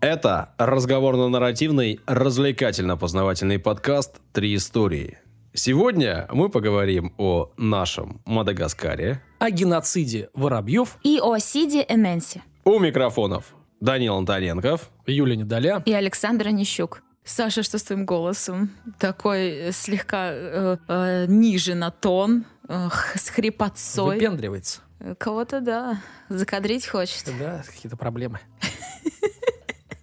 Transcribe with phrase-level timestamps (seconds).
[0.00, 5.18] Это разговорно-нарративный, развлекательно-познавательный подкаст «Три истории».
[5.54, 9.20] Сегодня мы поговорим о нашем Мадагаскаре.
[9.40, 10.98] О геноциде воробьев.
[11.02, 12.44] И о Сиде Эненси.
[12.64, 14.88] У микрофонов Данил Антоненков.
[15.04, 15.82] Юлия Недоля.
[15.84, 17.02] И Александр Онищук.
[17.24, 18.70] Саша, что с твоим голосом?
[19.00, 24.14] Такой э, слегка э, э, ниже на тон, э, с хрипотцой.
[24.14, 24.80] Выпендривается.
[25.18, 27.24] Кого-то, да, закадрить хочет.
[27.36, 28.38] Да, какие-то проблемы.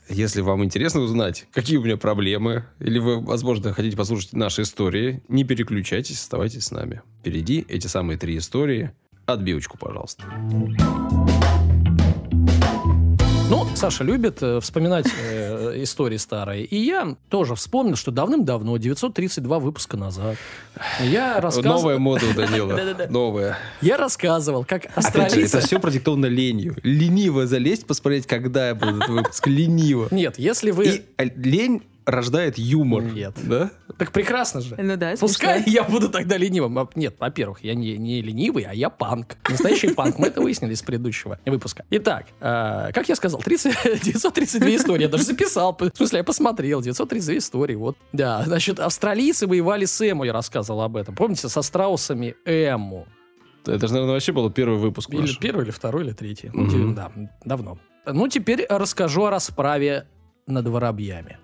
[0.07, 5.23] Если вам интересно узнать, какие у меня проблемы, или вы, возможно, хотите послушать наши истории,
[5.29, 7.01] не переключайтесь, оставайтесь с нами.
[7.21, 8.91] Впереди эти самые три истории.
[9.25, 10.23] Отбивочку, пожалуйста.
[13.49, 16.65] Ну, Саша любит э, вспоминать э, истории старые.
[16.65, 20.35] И я тоже вспомнил, что давным-давно, 932 выпуска назад,
[21.01, 21.77] я рассказывал...
[21.77, 22.77] Новая мода у Данила.
[23.09, 23.57] Новая.
[23.81, 25.57] Я рассказывал, как австралийцы...
[25.57, 26.75] это все продиктовано ленью.
[26.83, 29.47] Лениво залезть, посмотреть, когда был этот выпуск.
[29.47, 30.07] Лениво.
[30.11, 31.03] Нет, если вы...
[31.17, 33.03] Э, лень рождает юмор.
[33.03, 33.33] Нет.
[33.43, 33.71] Да?
[33.97, 34.75] Так прекрасно же.
[34.77, 35.71] Ну да, Пускай смешно.
[35.73, 36.77] я буду тогда ленивым.
[36.79, 39.37] А, Нет, во-первых, я не, не ленивый, а я панк.
[39.49, 40.19] Настоящий панк.
[40.19, 41.85] Мы это выяснили из предыдущего выпуска.
[41.89, 45.03] Итак, э, как я сказал, 30, 932 истории.
[45.03, 45.75] Я даже записал.
[45.79, 46.81] В смысле, я посмотрел.
[46.81, 47.75] 932 истории.
[47.75, 47.97] Вот.
[48.13, 51.15] Да, значит, австралийцы воевали с Эму, я рассказывал об этом.
[51.15, 53.07] Помните, со страусами Эму.
[53.65, 55.39] Это же, наверное, вообще был первый выпуск Или наш.
[55.39, 56.51] первый, или второй, или третий.
[56.53, 56.89] Ну, Мгм.
[56.89, 57.11] те- Да,
[57.45, 57.79] давно.
[58.05, 60.05] Ну, теперь расскажу о расправе
[60.45, 61.39] над воробьями.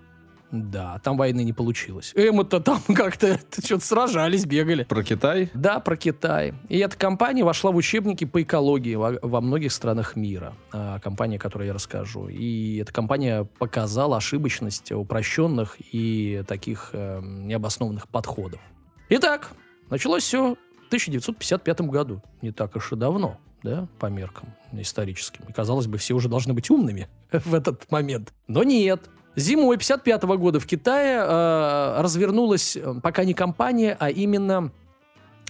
[0.52, 2.12] Да, там войны не получилось.
[2.14, 4.84] Эму-то там как-то что-то сражались, бегали.
[4.84, 5.50] Про Китай?
[5.54, 6.52] Да, про Китай.
[6.68, 10.52] И эта компания вошла в учебники по экологии во, во многих странах мира.
[10.70, 12.28] А, компания, о которой я расскажу.
[12.28, 18.60] И эта компания показала ошибочность упрощенных и таких э, необоснованных подходов.
[19.08, 19.52] Итак,
[19.88, 22.22] началось все в 1955 году.
[22.42, 25.44] Не так уж и давно, да, по меркам историческим.
[25.48, 28.34] И, казалось бы, все уже должны быть умными в этот момент.
[28.48, 29.08] Но нет.
[29.34, 34.72] Зимой 55 года в Китае э, развернулась э, пока не компания, а именно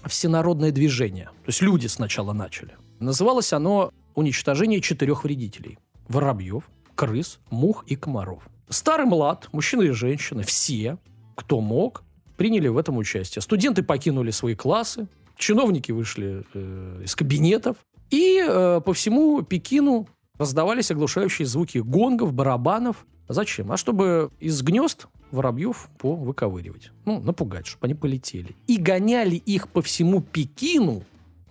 [0.04, 1.26] всенародное движение.
[1.26, 2.76] То есть люди сначала начали.
[3.00, 5.78] Называлось оно «Уничтожение четырех вредителей».
[6.08, 6.64] Воробьев,
[6.94, 8.44] крыс, мух и комаров.
[8.68, 10.98] Старый млад, мужчины и женщины, все,
[11.34, 12.04] кто мог,
[12.36, 13.42] приняли в этом участие.
[13.42, 17.76] Студенты покинули свои классы, чиновники вышли э, из кабинетов,
[18.10, 20.08] и э, по всему Пекину
[20.38, 23.06] раздавались оглушающие звуки гонгов, барабанов.
[23.32, 23.72] Зачем?
[23.72, 26.92] А чтобы из гнезд воробьев повыковыривать.
[27.04, 28.54] Ну, напугать, чтобы они полетели.
[28.66, 31.04] И гоняли их по всему Пекину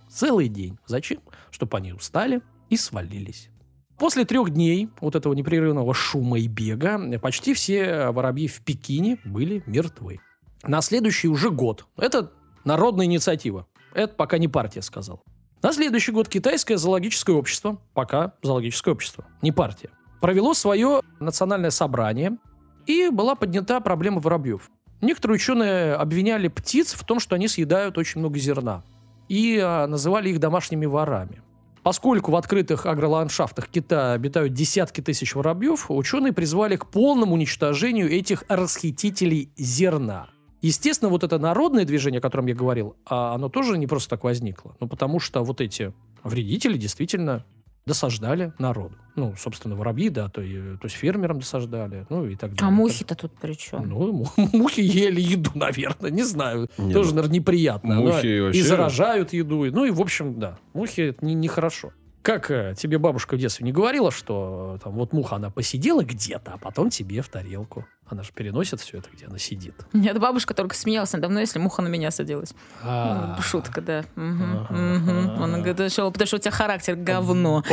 [0.08, 0.78] целый день.
[0.86, 1.20] Зачем?
[1.50, 3.50] Чтобы они устали и свалились.
[3.98, 9.62] После трех дней вот этого непрерывного шума и бега почти все воробьи в Пекине были
[9.66, 10.20] мертвы.
[10.64, 11.86] На следующий уже год.
[11.96, 12.32] Это
[12.64, 13.66] народная инициатива.
[13.94, 15.20] Это пока не партия сказала.
[15.62, 19.90] На следующий год китайское зоологическое общество, пока зоологическое общество, не партия,
[20.22, 22.38] провело свое национальное собрание,
[22.86, 24.70] и была поднята проблема воробьев.
[25.00, 28.84] Некоторые ученые обвиняли птиц в том, что они съедают очень много зерна,
[29.28, 31.42] и а, называли их домашними ворами.
[31.82, 38.44] Поскольку в открытых агроландшафтах Китая обитают десятки тысяч воробьев, ученые призвали к полному уничтожению этих
[38.48, 40.28] расхитителей зерна.
[40.60, 44.22] Естественно, вот это народное движение, о котором я говорил, а оно тоже не просто так
[44.22, 44.76] возникло.
[44.78, 47.44] Ну, потому что вот эти вредители действительно
[47.86, 48.96] досаждали народу.
[49.16, 52.66] Ну, собственно, воробьи, да, то, и- то есть фермерам досаждали, ну и так далее.
[52.66, 53.88] А мухи-то тут при чем?
[53.88, 56.68] Ну, му- мухи ели еду, наверное, не знаю.
[56.78, 57.94] Не, Тоже, ну, наверное, неприятно.
[57.96, 59.64] мухи Но вообще- И заражают еду.
[59.70, 61.92] Ну и, в общем, да, мухи это не- нехорошо.
[62.22, 66.04] Как э, тебе бабушка в детстве не говорила, что э, там вот муха, она посидела
[66.04, 67.84] где-то, а потом тебе в тарелку.
[68.06, 69.74] Она же переносит все это, где она сидит.
[69.92, 72.54] Нет, бабушка только смеялась надо мной, если муха на меня садилась.
[72.82, 73.34] А.
[73.36, 74.04] Ну, Шутка, да.
[74.16, 77.64] Он говорит, потому что у тебя характер говно.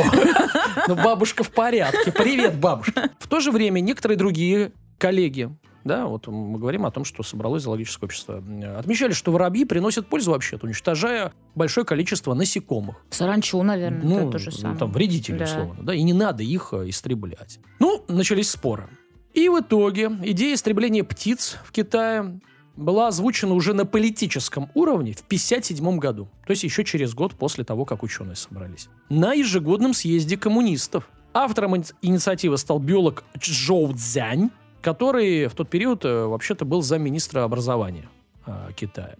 [0.88, 2.12] Ну, бабушка в порядке.
[2.12, 3.10] Привет, бабушка.
[3.18, 5.50] В то же время некоторые другие коллеги,
[5.84, 8.42] да, вот мы говорим о том, что собралось зоологическое общество,
[8.78, 12.96] отмечали, что воробьи приносят пользу вообще-то, уничтожая большое количество насекомых.
[13.10, 14.78] Саранчу, наверное, Ну, это то же ну, самое.
[14.78, 15.44] там вредители, Да.
[15.44, 17.58] условно, да, и не надо их э, истреблять.
[17.78, 18.88] Ну, начались споры.
[19.34, 22.40] И в итоге идея истребления птиц в Китае
[22.76, 26.28] была озвучена уже на политическом уровне в 1957 году.
[26.46, 28.88] То есть еще через год после того, как ученые собрались.
[29.08, 31.08] На ежегодном съезде коммунистов.
[31.32, 34.50] Автором ини- инициативы стал биолог Чжоу Цзянь,
[34.80, 38.08] который в тот период э, вообще-то был замминистра образования
[38.46, 39.16] э, Китая.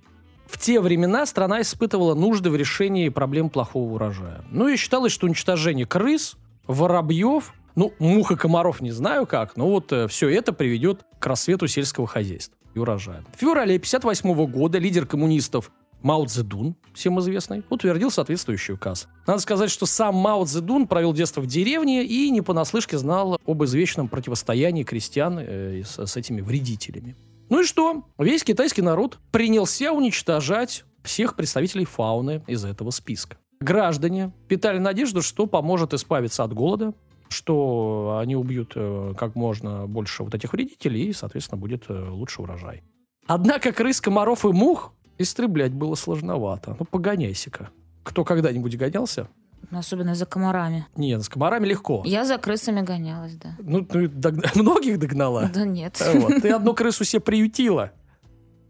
[0.46, 4.44] В те времена страна испытывала нужды в решении проблем плохого урожая.
[4.50, 6.36] Ну и считалось, что уничтожение крыс,
[6.66, 11.68] воробьев, ну, мух и комаров не знаю как, но вот все это приведет к рассвету
[11.68, 13.24] сельского хозяйства и урожая.
[13.34, 15.70] В феврале 1958 года лидер коммунистов
[16.02, 19.08] Мао Цзэдун, всем известный, утвердил соответствующий указ.
[19.26, 23.64] Надо сказать, что сам Мао Цзэдун провел детство в деревне и не понаслышке знал об
[23.64, 27.16] извечном противостоянии крестьян э, с, с этими вредителями.
[27.50, 28.04] Ну и что?
[28.18, 33.36] Весь китайский народ принялся уничтожать всех представителей фауны из этого списка.
[33.60, 36.94] Граждане питали надежду, что поможет избавиться от голода,
[37.28, 42.40] что они убьют э, как можно больше вот этих вредителей, и, соответственно, будет э, лучше
[42.40, 42.82] урожай.
[43.26, 46.76] Однако крыс, комаров и мух истреблять было сложновато.
[46.78, 47.68] Ну, погоняйся-ка.
[48.02, 49.28] Кто когда-нибудь гонялся?
[49.70, 50.86] Особенно за комарами.
[50.96, 52.02] Нет, с комарами легко.
[52.06, 53.54] Я за крысами гонялась, да.
[53.58, 55.50] Ну, ты дог- многих догнала.
[55.54, 56.00] Да нет.
[56.00, 56.42] А вот.
[56.42, 57.92] Ты одну крысу себе приютила,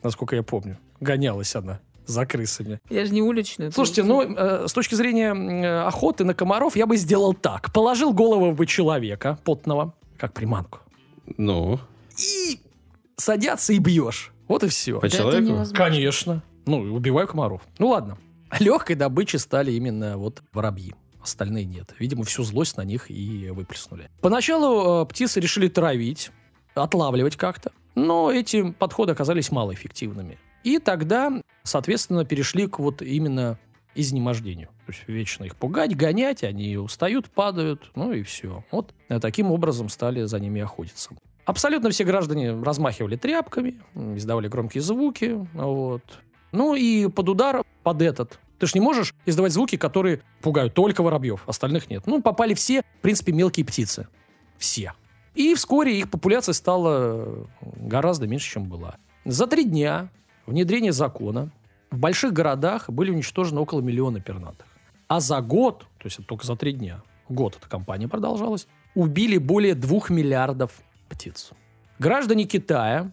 [0.03, 0.79] насколько я помню.
[1.01, 2.81] Гонялась она за крысами.
[2.91, 3.71] Я же не уличную.
[3.73, 7.73] Слушайте, ну, э, с точки зрения э, охоты на комаров, я бы сделал так.
[7.73, 10.81] Положил голову бы человека потного, как приманку,
[11.39, 11.79] Ну,
[12.19, 12.61] и
[13.17, 14.33] садятся и бьешь.
[14.51, 14.99] Вот и все.
[14.99, 15.73] по человеку?
[15.73, 16.43] Конечно.
[16.67, 17.63] Ну, и убиваю комаров.
[17.79, 18.19] Ну, ладно.
[18.59, 20.93] Легкой добычей стали именно вот воробьи.
[21.23, 21.95] Остальные нет.
[22.01, 24.11] Видимо, всю злость на них и выплеснули.
[24.21, 26.33] Поначалу э, птицы решили травить,
[26.75, 27.71] отлавливать как-то.
[27.95, 30.37] Но эти подходы оказались малоэффективными.
[30.65, 31.31] И тогда,
[31.63, 33.57] соответственно, перешли к вот именно
[33.95, 34.71] изнемождению.
[34.85, 38.65] То есть вечно их пугать, гонять, они устают, падают, ну и все.
[38.73, 41.11] Вот э, таким образом стали за ними охотиться.
[41.51, 46.05] Абсолютно все граждане размахивали тряпками, издавали громкие звуки, вот.
[46.53, 48.39] Ну и под удар, под этот.
[48.61, 52.07] Ты ж не можешь издавать звуки, которые пугают только воробьев, остальных нет.
[52.07, 54.07] Ну, попали все, в принципе, мелкие птицы.
[54.59, 54.93] Все.
[55.35, 58.95] И вскоре их популяция стала гораздо меньше, чем была.
[59.25, 60.09] За три дня
[60.47, 61.51] внедрения закона
[61.91, 64.69] в больших городах были уничтожены около миллиона пернатых.
[65.09, 69.37] А за год, то есть это только за три дня, год эта кампания продолжалась, убили
[69.37, 71.51] более двух миллиардов птиц.
[71.99, 73.11] Граждане Китая,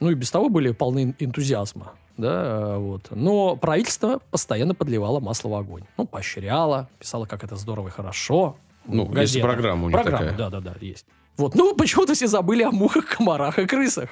[0.00, 3.08] ну и без того были полны энтузиазма, да, вот.
[3.10, 5.84] Но правительство постоянно подливало масло в огонь.
[5.96, 8.56] Ну, поощряло, писало, как это здорово и хорошо.
[8.86, 10.38] Ну, в есть программа у них Программа, такая.
[10.38, 11.06] да-да-да, есть.
[11.36, 14.08] Вот, ну, почему-то все забыли о мухах, комарах и крысах.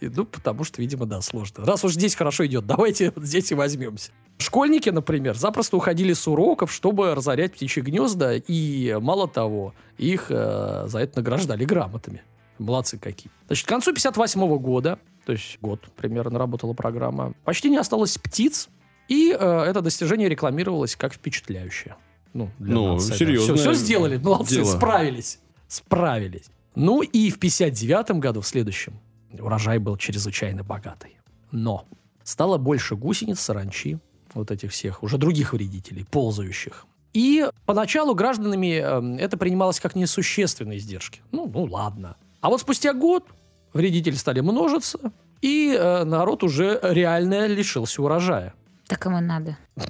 [0.00, 1.64] И, ну, потому что, видимо, да, сложно.
[1.64, 4.12] Раз уж здесь хорошо идет, давайте вот здесь и возьмемся.
[4.38, 10.84] Школьники, например, запросто уходили с уроков, чтобы разорять птичьи гнезда, и, мало того, их э,
[10.86, 12.22] за это награждали грамотами.
[12.62, 13.30] Молодцы какие.
[13.46, 18.68] Значит, к концу 58 года, то есть год примерно работала программа, почти не осталось птиц,
[19.08, 21.96] и э, это достижение рекламировалось как впечатляющее.
[22.32, 23.16] Ну, для Ну, нации, да.
[23.16, 24.64] серьезное Все, сделали, молодцы, дело.
[24.64, 25.38] справились.
[25.68, 26.46] Справились.
[26.74, 28.98] Ну и в 59 году, в следующем,
[29.38, 31.18] урожай был чрезвычайно богатый.
[31.50, 31.84] Но
[32.24, 33.98] стало больше гусениц, саранчи,
[34.32, 36.86] вот этих всех, уже других вредителей, ползающих.
[37.12, 41.20] И поначалу гражданами э, это принималось как несущественные издержки.
[41.30, 42.16] Ну, ну ладно.
[42.42, 43.24] А вот спустя год
[43.72, 44.98] вредители стали множиться,
[45.40, 48.52] и э, народ уже реально лишился урожая.
[48.88, 49.56] Так им и надо.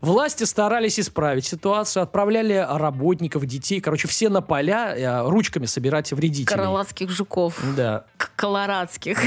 [0.00, 6.46] Власти старались исправить ситуацию, отправляли работников, детей, короче, все на поля э, ручками собирать вредителей.
[6.46, 7.60] Каралатских жуков.
[7.76, 8.06] Да.
[8.16, 9.20] К- Колорадских.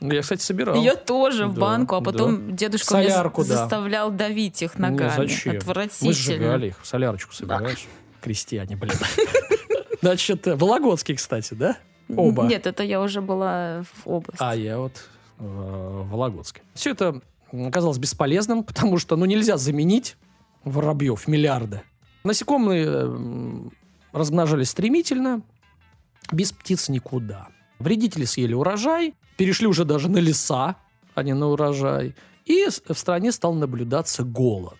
[0.00, 0.76] Ну, Я, кстати, собирал.
[0.76, 5.12] Ее тоже в банку, а потом дедушка меня заставлял давить их Ну, ногами.
[5.28, 5.52] зачем?
[5.54, 6.12] Мы Отвратительно.
[6.12, 6.76] сжигали их.
[6.84, 7.86] Солярочку собираешь.
[8.22, 8.94] Крестьяне, блин.
[10.00, 11.76] Значит, э, Вологодский, кстати, да?
[12.08, 12.44] Оба.
[12.44, 14.42] Нет, это я уже была в области.
[14.42, 14.92] А я вот
[15.38, 16.62] э, в Вологодске.
[16.74, 17.20] Все это
[17.52, 20.16] оказалось бесполезным, потому что ну нельзя заменить
[20.64, 21.82] воробьев миллиарды.
[22.24, 23.72] Насекомые м,
[24.12, 25.42] размножались стремительно,
[26.32, 27.48] без птиц никуда.
[27.78, 30.76] Вредители съели урожай, перешли уже даже на леса,
[31.14, 32.14] а не на урожай.
[32.44, 34.78] И в стране стал наблюдаться голод.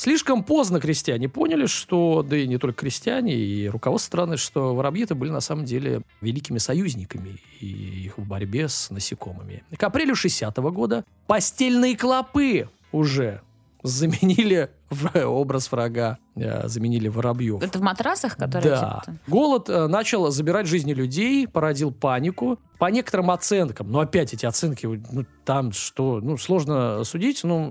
[0.00, 5.14] Слишком поздно крестьяне поняли, что, да и не только крестьяне, и руководство страны, что воробьи-то
[5.14, 7.66] были на самом деле великими союзниками и
[8.06, 9.62] их в борьбе с насекомыми.
[9.76, 13.42] К апрелю 60 года постельные клопы уже
[13.82, 14.70] заменили
[15.14, 17.62] образ врага, э, заменили воробьев.
[17.62, 19.02] Это в матрасах, которые Да.
[19.04, 22.58] типа, Голод э, начал забирать жизни людей, породил панику.
[22.78, 27.68] По некоторым оценкам, но опять эти оценки, ну, там что, ну, сложно судить, но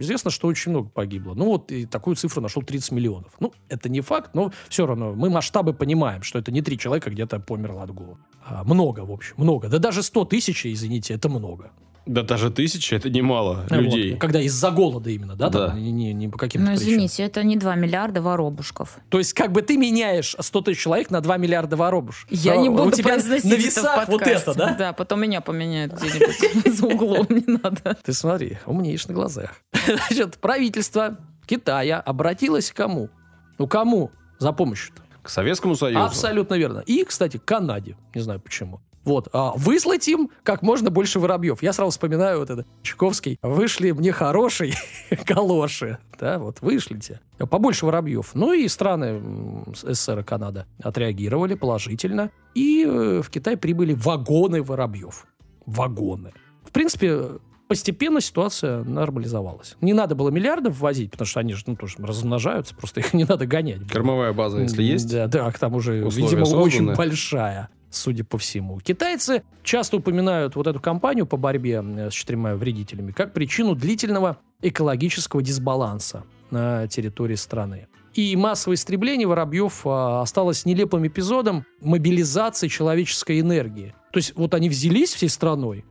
[0.00, 1.34] известно, что очень много погибло.
[1.34, 3.32] Ну, вот и такую цифру нашел 30 миллионов.
[3.38, 7.08] Ну, это не факт, но все равно мы масштабы понимаем, что это не три человека
[7.10, 8.18] где-то померло от голода.
[8.44, 9.68] А, много, в общем, много.
[9.68, 11.70] Да даже 100 тысяч, извините, это много.
[12.08, 14.16] Да даже тысяча это немало Вот, людей.
[14.16, 15.50] когда из-за голода именно, да?
[15.50, 15.72] там, Да.
[15.78, 16.94] не, не- не по каким-то Ну, причинам.
[16.94, 18.96] извините, это не 2 миллиарда воробушков.
[19.10, 22.26] То есть, как бы ты меняешь 100 тысяч человек на 2 миллиарда воробуш.
[22.30, 24.50] Я Но не буду у тебя произносить на это в весах вот подкасте.
[24.50, 24.74] это, да?
[24.78, 27.96] Да, потом меня поменяют где-нибудь за углом, не надо.
[28.02, 29.54] Ты смотри, умнеешь на глазах.
[29.86, 33.10] Значит, правительство Китая обратилось к кому?
[33.58, 35.02] Ну, кому за помощью-то?
[35.22, 36.02] К Советскому Союзу.
[36.04, 36.78] Абсолютно верно.
[36.86, 37.96] И, кстати, к Канаде.
[38.14, 38.80] Не знаю почему.
[39.08, 39.28] Вот.
[39.32, 41.62] А выслать им как можно больше воробьев.
[41.62, 42.66] Я сразу вспоминаю вот это.
[42.82, 43.38] Чуковский.
[43.40, 44.74] Вышли мне хорошие
[45.26, 45.96] галоши.
[46.20, 47.20] Да, вот вышлите.
[47.38, 48.32] Побольше воробьев.
[48.34, 52.30] Ну и страны СССР и Канада отреагировали положительно.
[52.54, 55.24] И э, в Китай прибыли вагоны воробьев.
[55.64, 56.34] Вагоны.
[56.66, 59.76] В принципе, постепенно ситуация нормализовалась.
[59.80, 63.24] Не надо было миллиардов ввозить, потому что они же ну, тоже размножаются, просто их не
[63.24, 63.88] надо гонять.
[63.90, 65.10] Кормовая база, если есть.
[65.10, 66.62] Да, да, там уже, условия видимо, созданы.
[66.62, 68.80] очень большая, судя по всему.
[68.80, 74.38] Китайцы часто упоминают вот эту кампанию по борьбе э, с четырьмя вредителями как причину длительного
[74.62, 77.88] экологического дисбаланса на территории страны.
[78.14, 83.94] И массовое истребление воробьев а, осталось нелепым эпизодом мобилизации человеческой энергии.
[84.12, 85.84] То есть вот они взялись всей страной,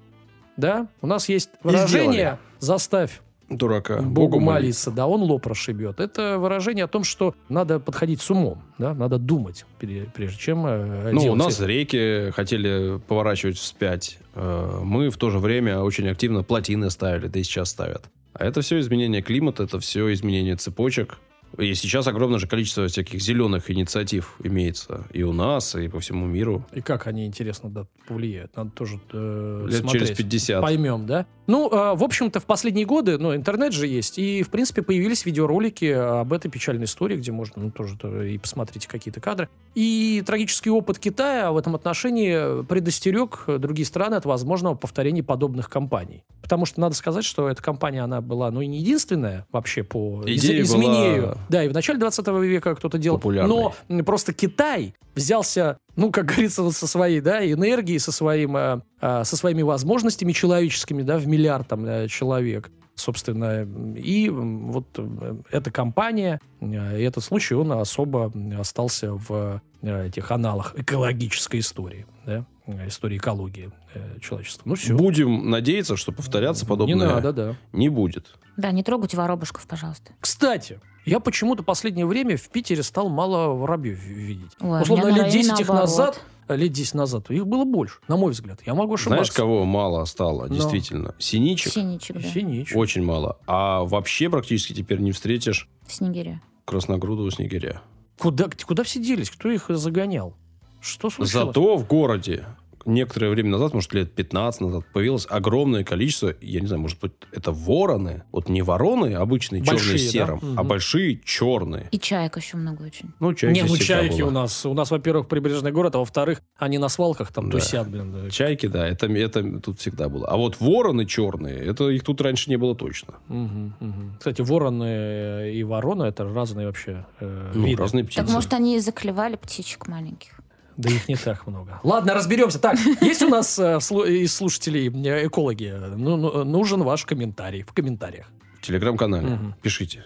[0.58, 2.40] да, у нас есть выражение.
[2.60, 4.02] «заставь Дурака.
[4.02, 6.00] Богу молиться, да, он лоб расшибет.
[6.00, 11.12] Это выражение о том, что надо подходить с умом, да, надо думать, прежде чем э,
[11.14, 11.66] Ну, у нас это.
[11.66, 14.20] реки хотели поворачивать вспять.
[14.36, 18.04] Э, Мы в то же время очень активно плотины ставили, да и сейчас ставят.
[18.34, 21.18] А это все изменение климата, это все изменение цепочек.
[21.58, 26.26] И сейчас огромное же количество всяких зеленых инициатив имеется и у нас, и по всему
[26.26, 26.66] миру.
[26.74, 28.56] И как они, интересно, да, повлияют?
[28.56, 30.04] Надо тоже э, Лет смотреть.
[30.06, 30.62] через 50.
[30.62, 31.26] Поймем, да?
[31.48, 35.26] Ну, э, в общем-то, в последние годы, ну, интернет же есть, и, в принципе, появились
[35.26, 39.50] видеоролики об этой печальной истории, где можно, ну, тоже то и посмотреть какие-то кадры.
[39.74, 46.24] И трагический опыт Китая в этом отношении предостерег другие страны от возможного повторения подобных кампаний.
[46.42, 50.24] Потому что надо сказать, что эта кампания, она была, ну, и не единственная вообще по
[50.26, 51.22] из- Идея изменению.
[51.22, 53.18] была Да, и в начале 20 века кто-то делал.
[53.18, 53.74] популярной.
[53.88, 58.82] Но просто Китай взялся, ну, как говорится, вот со своей, да, энергией, со, своим, э,
[59.02, 63.68] э, со своими возможностями человеческими, да, в миллиард там э, человек, собственно.
[63.96, 71.60] И вот э, эта компания, и этот случай, он особо остался в этих аналах экологической
[71.60, 72.46] истории, да,
[72.88, 74.64] истории экологии э, человечества.
[74.66, 74.96] Ну, все.
[74.96, 77.56] Будем надеяться, что повторяться подобное Не надо, да.
[77.74, 78.36] не будет.
[78.58, 80.12] Да, не трогайте воробушков, пожалуйста.
[80.20, 84.52] Кстати, я почему-то последнее время в Питере стал мало воробьев видеть.
[84.60, 88.32] Ой, Условно, лет районе 10 их назад, лет 10 назад, их было больше, на мой
[88.32, 88.60] взгляд.
[88.66, 89.24] Я могу ошибаться.
[89.24, 90.54] Знаешь, кого мало стало, Но.
[90.56, 91.16] действительно?
[91.18, 92.22] Синичек Синичек, да.
[92.30, 92.76] Синич.
[92.76, 93.38] очень мало.
[93.48, 96.42] А вообще практически теперь не встретишь Снегиря.
[96.66, 97.82] красногрудого снегиря.
[98.20, 99.30] Куда, куда все делись?
[99.30, 100.36] Кто их загонял?
[100.82, 101.32] Что случилось?
[101.48, 102.46] Зато в городе
[102.88, 107.12] некоторое время назад, может, лет 15 назад, появилось огромное количество, я не знаю, может быть,
[107.32, 108.24] это вороны.
[108.32, 110.12] Вот не вороны обычные, Большие, черные с да?
[110.12, 110.68] серым, а Мгм.
[110.68, 111.90] большие черные.
[111.92, 113.10] И чаек еще много очень.
[113.20, 114.30] Ну, чайки Не, ну чайки было.
[114.30, 114.66] у нас.
[114.66, 117.60] У нас, во-первых, прибрежный город, а во-вторых, они на свалках там Да.
[117.60, 118.12] тусят, блин.
[118.14, 118.30] да.
[118.30, 120.28] Чайки, да, это, это тут всегда было.
[120.28, 123.16] А вот вороны черные, это их тут раньше не было точно.
[123.28, 124.16] Мгм, мгм.
[124.18, 127.82] Кстати, вороны и ворона это разные вообще э, Ну, виды.
[127.82, 128.22] разные птицы.
[128.24, 130.32] Так может они и заклевали птичек маленьких?
[130.78, 131.80] Да их не так много.
[131.84, 132.60] Ладно, разберемся.
[132.60, 135.74] Так, есть у нас э, слу- из слушателей э, экологи?
[135.96, 138.28] Ну, ну, нужен ваш комментарий в комментариях.
[138.60, 139.28] В телеграм-канале.
[139.28, 139.56] Мгм.
[139.62, 140.06] Пишите.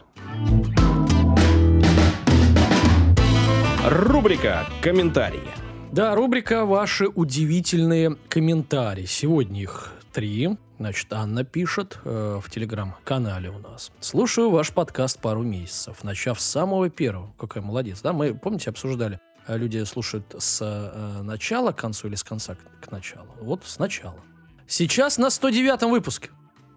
[3.85, 5.49] Рубрика «Комментарии».
[5.91, 9.05] Да, рубрика «Ваши удивительные комментарии».
[9.05, 10.57] Сегодня их три.
[10.79, 13.91] Значит, Анна пишет э, в телеграм-канале у нас.
[13.99, 17.33] Слушаю ваш подкаст пару месяцев, начав с самого первого.
[17.37, 18.13] Какая молодец, да?
[18.13, 22.91] Мы, помните, обсуждали, э, люди слушают с э, начала к концу или с конца к,
[22.91, 23.27] началу.
[23.39, 24.19] Вот с начала.
[24.67, 26.29] Сейчас на 109-м выпуске.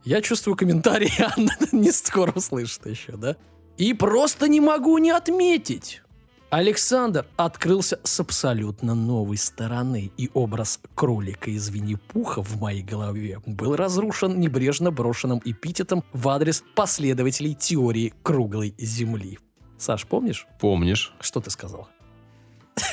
[0.04, 3.36] Я чувствую комментарии, Анна не скоро услышит еще, да?
[3.76, 6.02] И просто не могу не отметить.
[6.50, 13.74] Александр открылся с абсолютно новой стороны, и образ кролика из Винни-Пуха в моей голове был
[13.74, 19.40] разрушен небрежно брошенным эпитетом в адрес последователей теории круглой земли.
[19.78, 21.12] Саш, помнишь, Помнишь?
[21.20, 21.88] что ты сказал?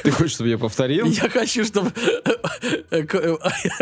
[0.03, 1.05] Ты хочешь, чтобы я повторил?
[1.07, 1.91] Я хочу, чтобы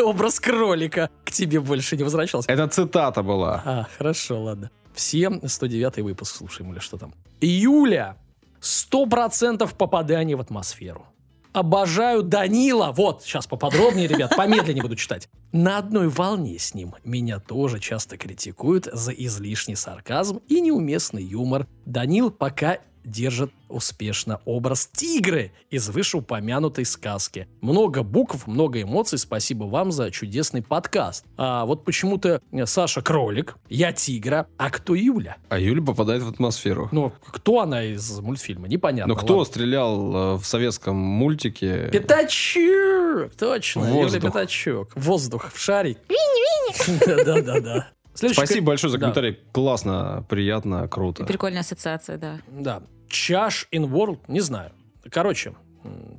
[0.03, 2.51] образ кролика к тебе больше не возвращался.
[2.51, 3.61] Это цитата была.
[3.65, 4.71] А, хорошо, ладно.
[4.93, 7.13] Все 109 выпуск слушаем или что там.
[7.41, 8.17] Июля.
[8.61, 11.05] 100% попадания в атмосферу.
[11.51, 12.91] Обожаю Данила.
[12.91, 15.29] Вот, сейчас поподробнее, ребят, помедленнее буду читать.
[15.51, 16.93] На одной волне с ним.
[17.03, 21.65] Меня тоже часто критикуют за излишний сарказм и неуместный юмор.
[21.85, 27.47] Данил пока держит успешно образ тигры из вышеупомянутой сказки.
[27.61, 29.17] Много букв, много эмоций.
[29.19, 31.25] Спасибо вам за чудесный подкаст.
[31.37, 35.37] А вот почему-то э, Саша кролик, я тигра, а кто Юля?
[35.49, 36.89] А Юля попадает в атмосферу.
[36.91, 38.67] Ну, кто она из мультфильма?
[38.67, 39.13] Непонятно.
[39.13, 39.51] Но кто ладно.
[39.51, 41.89] стрелял э, в советском мультике?
[41.91, 43.35] Пятачок!
[43.37, 44.21] Точно, Юля Воздух.
[44.21, 44.91] Пятачок.
[44.95, 45.99] Воздух в шарик.
[46.09, 47.23] Винни-винни!
[47.25, 47.89] Да-да-да.
[48.19, 49.01] Следующий Спасибо большое за Да.
[49.05, 49.39] комментарий.
[49.53, 51.23] Классно, приятно, круто.
[51.23, 52.39] Прикольная ассоциация, да.
[52.51, 52.83] Да.
[53.07, 54.71] Чаш in World, не знаю.
[55.09, 55.55] Короче,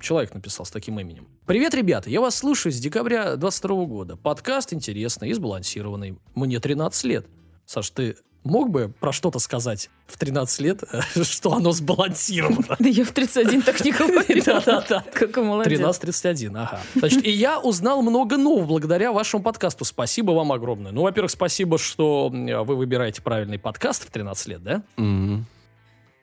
[0.00, 1.28] Человек написал с таким именем.
[1.45, 4.16] Привет, ребята, я вас слушаю с декабря 22 года.
[4.16, 6.19] Подкаст интересный и сбалансированный.
[6.35, 7.26] Мне 13 лет.
[7.66, 10.82] Саш, ты мог бы про что-то сказать в 13 лет,
[11.23, 12.76] что оно сбалансировано?
[12.78, 14.42] Да я в 31 так не говорю.
[14.47, 15.04] Да-да-да.
[15.12, 15.80] Какой молодец.
[15.80, 16.80] 13.31, ага.
[16.94, 19.85] Значит, и я узнал много нового благодаря вашему подкасту.
[19.85, 20.92] Спасибо вам огромное.
[20.92, 24.82] Ну, во-первых, спасибо, что м, вы выбираете правильный подкаст в 13 лет, да?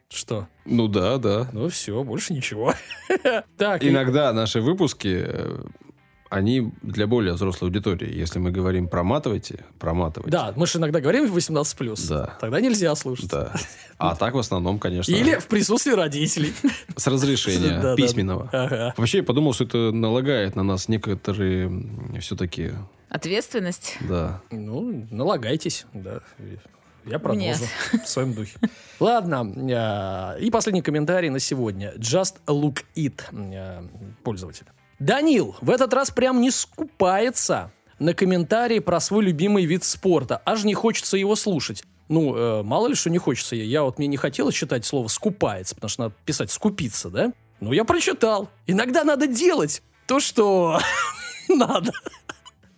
[0.09, 0.47] Что?
[0.65, 1.49] Ну да, да.
[1.51, 2.73] Ну, все, больше ничего.
[3.57, 5.57] Так, и- Иногда наши выпуски, э,
[6.29, 8.13] они для более взрослой аудитории.
[8.13, 10.31] Если мы говорим проматывайте, проматывайте.
[10.31, 12.07] Да, мы же иногда говорим 18+.
[12.09, 12.37] Да.
[12.39, 13.29] Тогда нельзя слушать.
[13.29, 13.53] Да.
[13.97, 16.53] А так в основном, конечно, Или в присутствии родителей.
[16.95, 18.49] с разрешения письменного.
[18.51, 18.93] Ага.
[18.97, 21.71] Вообще, я подумал, что это налагает на нас некоторые
[22.19, 22.71] все-таки,
[23.09, 23.97] Ответственность.
[24.01, 24.41] да.
[24.51, 26.19] Ну, налагайтесь, да.
[27.05, 28.03] Я продолжу Нет.
[28.03, 28.59] в своем духе.
[28.99, 31.93] Ладно, э, и последний комментарий на сегодня.
[31.97, 33.81] Just look it, э,
[34.23, 34.65] пользователь.
[34.99, 40.41] Данил в этот раз прям не скупается на комментарии про свой любимый вид спорта.
[40.45, 41.83] Аж не хочется его слушать.
[42.09, 43.55] Ну, э, мало ли что не хочется.
[43.55, 47.33] Я вот мне не хотелось читать слово «скупается», потому что надо писать «скупиться», да?
[47.59, 48.49] Ну, я прочитал.
[48.65, 50.79] Иногда надо делать то, что
[51.49, 51.91] надо.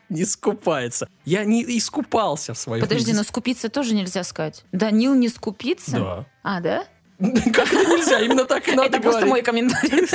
[0.10, 1.08] Не скупается.
[1.26, 4.66] Я не искупался в своем Подожди, но скупиться тоже нельзя сказать.
[4.72, 5.92] Данил не скупится?
[5.92, 6.26] Да.
[6.42, 6.86] А, да?
[7.54, 8.22] Как это нельзя?
[8.22, 10.08] Именно так и надо Это просто мой комментарий.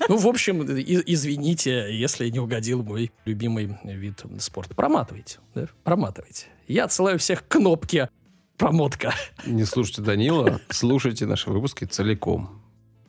[0.08, 4.74] Ну, в общем, извините, если не угодил мой любимый вид спорта.
[4.74, 5.66] Проматывайте, да?
[5.84, 6.46] Проматывайте.
[6.66, 8.08] Я отсылаю всех к кнопке
[8.56, 9.14] промотка.
[9.46, 12.62] Не слушайте Данила, слушайте наши выпуски целиком.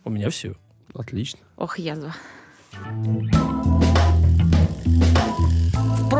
[0.03, 0.55] У меня все.
[0.93, 1.39] Отлично.
[1.57, 2.13] Ох, язва.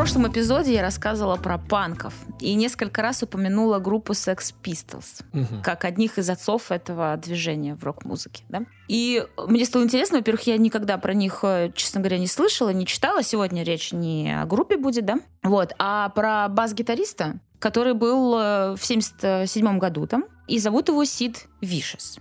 [0.02, 5.22] В прошлом эпизоде я рассказывала про панков и несколько раз упомянула группу Sex Pistols
[5.62, 8.42] как одних из отцов этого движения в рок-музыке.
[8.48, 8.64] Да?
[8.88, 12.84] И мне стало интересно, во-первых, я никогда про них, э, честно говоря, не слышала, не
[12.84, 13.22] читала.
[13.22, 15.20] Сегодня речь не о группе будет, да?
[15.44, 21.46] Вот, а про бас-гитариста, который был э, в 77 году там, и зовут его Сид
[21.60, 22.18] Вишес.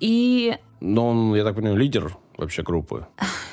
[0.00, 3.06] И Но он, я так понимаю, лидер вообще группы.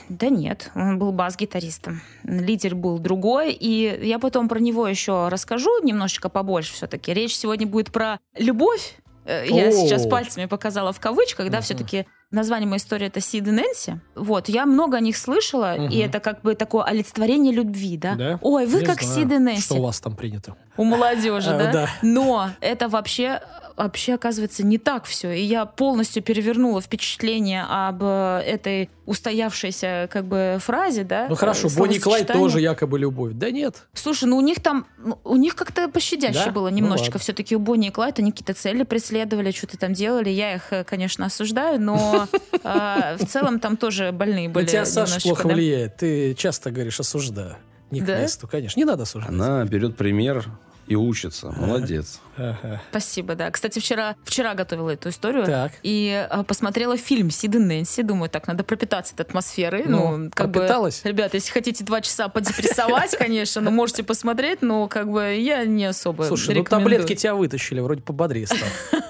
[0.09, 2.01] да нет, он был бас-гитаристом.
[2.23, 7.13] Лидер был другой, и я потом про него еще расскажу немножечко побольше все-таки.
[7.13, 8.97] Речь сегодня будет про любовь.
[9.25, 9.71] Э, Я О.
[9.71, 14.01] сейчас пальцами показала в кавычках, да, все-таки название моей истории это Сид и Нэнси.
[14.15, 18.15] Вот, я много о них слышала, и это как бы такое олицетворение любви, да?
[18.15, 18.39] Да?
[18.41, 19.61] Ой, вы как знаю, Сид и Нэнси.
[19.61, 20.55] Что у вас там принято?
[20.75, 21.71] У молодежи, да?
[21.71, 21.89] да.
[22.01, 23.41] Но это вообще,
[23.77, 25.31] вообще оказывается не так все.
[25.31, 31.27] И я полностью перевернула впечатление об э, этой устоявшейся как бы фразе, да?
[31.29, 33.33] Ну хорошо, э, Бонни и Клайд тоже якобы любовь.
[33.33, 33.83] Да нет.
[33.93, 36.51] Слушай, ну у них там, ну, у них как-то пощадяще Да?
[36.51, 37.13] было Ну немножечко.
[37.13, 37.19] ладно.
[37.19, 40.29] Все-таки у Бонни и Клайд они какие-то цели преследовали, что-то там делали.
[40.29, 42.27] Я их, э, конечно, осуждаю, но
[42.63, 44.65] э, в целом там тоже больные На были.
[44.65, 45.97] тебя Саша плохо влияет.
[45.97, 47.57] Ты часто говоришь осуждаю.
[47.91, 48.79] Не к месту, конечно.
[48.79, 49.29] Не надо осуждать.
[49.31, 50.45] Она берет пример
[50.87, 51.51] и учится.
[51.55, 52.19] Молодец.
[52.37, 52.81] Ага.
[52.89, 53.51] Спасибо, да.
[53.51, 55.45] Кстати, вчера, вчера готовила эту историю.
[55.45, 55.71] Так.
[55.83, 58.01] И э, посмотрела фильм Сид и Нэнси.
[58.03, 59.83] Думаю, так, надо пропитаться этой атмосферой.
[59.85, 61.01] Ну, Ну, как пропиталась?
[61.03, 65.65] бы, ребята, если хотите два часа подепрессовать, конечно, ну, можете посмотреть, но как бы я
[65.65, 68.59] не особо Слушай, ну таблетки тебя вытащили, вроде пободрее стал.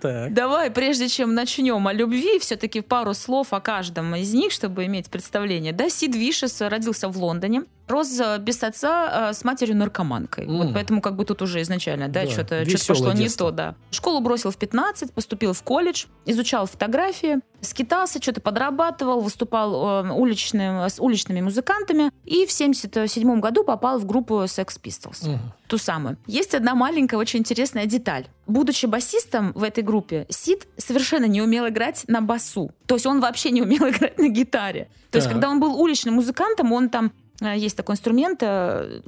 [0.00, 0.34] Так.
[0.34, 5.08] Давай, прежде чем начнем о любви, все-таки пару слов о каждом из них, чтобы иметь
[5.10, 5.72] представление.
[5.72, 10.46] Да, Сид Вишес родился в Лондоне, рос э, без отца э, с матерью-наркоманкой.
[10.46, 10.56] М.
[10.58, 13.50] Вот поэтому как бы тут уже изначально, да, Да, что-то пошло не детство.
[13.50, 13.74] то, да.
[13.90, 20.82] Школу бросил в 15, поступил в колледж, изучал фотографии, скитался, что-то подрабатывал, выступал э, уличным,
[20.88, 25.40] с уличными музыкантами и в 77 году попал в группу Sex Pistols Мгм.
[25.68, 26.16] ту самую.
[26.26, 28.26] Есть одна маленькая, очень интересная деталь.
[28.46, 32.72] Будучи басистом в этой группе, Сид совершенно не умел играть на басу.
[32.86, 34.88] То есть он вообще не умел играть на гитаре.
[35.10, 35.34] То есть Так.
[35.34, 38.38] когда он был уличным музыкантом, он там есть такой инструмент.
[38.42, 39.00] э,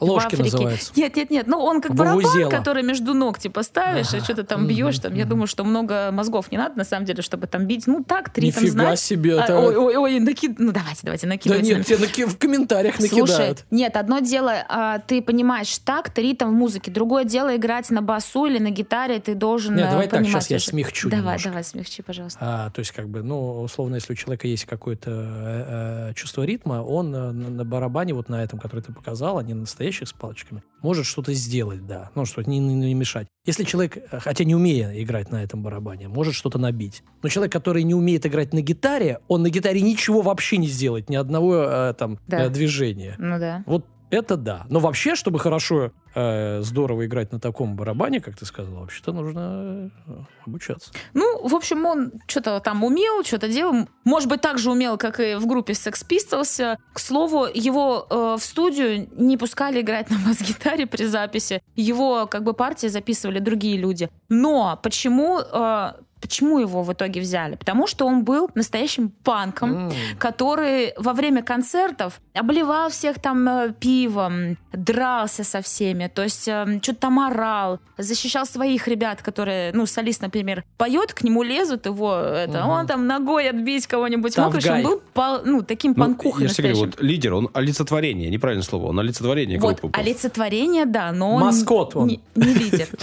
[0.00, 0.42] Ложки Африке.
[0.42, 0.92] называются.
[0.96, 1.46] Нет, нет, нет.
[1.46, 2.50] Ну, он как барабан, Вувузела.
[2.50, 4.24] который между ног типа ставишь, Ага.
[4.24, 4.98] что-то там бьешь.
[4.98, 5.14] Там.
[5.14, 7.86] Я думаю, что много мозгов не надо, на самом деле, чтобы там бить.
[7.86, 8.98] Ну, так, три там Нифига знать.
[9.00, 9.38] себе.
[9.38, 10.58] А, это- ой, ой, ой, накид...
[10.58, 11.74] Ну, давайте, давайте, Да накидывайте.
[11.76, 13.64] нет, тебе наки- в комментариях Слушай, накидают.
[13.70, 16.90] нет, одно дело, а, ты понимаешь такт, ритм в музыке.
[16.90, 19.20] Другое дело играть на басу или на гитаре.
[19.20, 20.66] Ты должен Нет, э, давай так, сейчас я уже.
[20.66, 21.48] смягчу Давай, немножко.
[21.50, 22.38] давай, смягчи, пожалуйста.
[22.40, 26.42] А, то есть, как бы, ну, условно, если у человека есть какое-то э, э, чувство
[26.42, 29.60] ритма, он э, на, на барабане, вот на этом, который ты показал, а не на
[29.60, 32.10] настоящих с палочками, может что-то сделать, да.
[32.14, 33.26] Ну, что не, не- не мешать.
[33.46, 37.02] Если человек, э, хотя не умея играть на этом барабане, может что-то набить.
[37.22, 41.10] Но человек, который не умеет играть на гитаре, он на гитаре ничего вообще не сделает,
[41.10, 42.44] ни одного э, там Да.
[42.44, 43.16] э, движения.
[43.18, 43.62] Ну да.
[43.66, 44.64] Вот Это да.
[44.70, 49.90] Но вообще, чтобы хорошо, э, здорово играть на таком барабане, как ты сказал, вообще-то нужно
[50.06, 50.12] э,
[50.46, 50.92] обучаться.
[51.14, 53.88] Ну, в общем, он что-то там умел, что-то делал.
[54.04, 56.76] Может быть, так же умел, как и в группе Sex Pistols.
[56.92, 61.60] К слову, его э, в студию не пускали играть на бас-гитаре при записи.
[61.74, 64.10] Его как бы партии записывали другие люди.
[64.28, 65.92] Но почему э,
[66.24, 67.56] Почему его в итоге взяли?
[67.56, 69.94] Потому что он был настоящим панком, mm.
[70.18, 76.80] который во время концертов обливал всех там э, пивом, дрался со всеми, то есть э,
[76.80, 82.14] что-то там орал, защищал своих ребят, которые, ну, солист, например, поет, к нему лезут его,
[82.14, 82.80] это, mm-hmm.
[82.80, 85.02] он там ногой отбить кого-нибудь мог, он был
[85.44, 86.50] ну, таким ну, панкухой я.
[86.56, 90.00] Говорю, вот лидер, он олицетворение, неправильное слово, он олицетворение вот, группы.
[90.00, 91.42] олицетворение, да, но он...
[91.42, 92.06] Маскот он.
[92.06, 92.88] Не, не лидер.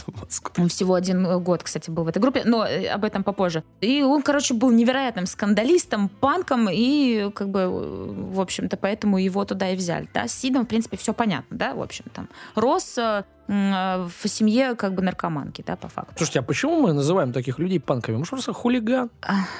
[0.58, 3.64] Он всего один год, кстати, был в этой группе, но э, об этом попозже.
[3.82, 7.68] И он, короче, был невероятным скандалистом, панком, и как бы,
[8.34, 10.10] в общем-то, поэтому его туда и взяли.
[10.14, 10.28] Да?
[10.28, 12.30] С Сидом, в принципе, все понятно, да, в общем, там.
[12.56, 16.14] Рос э, в семье как бы наркоманки, да, по факту.
[16.18, 18.18] Слушайте, а почему мы называем таких людей панками?
[18.18, 19.10] Может, просто хулиган?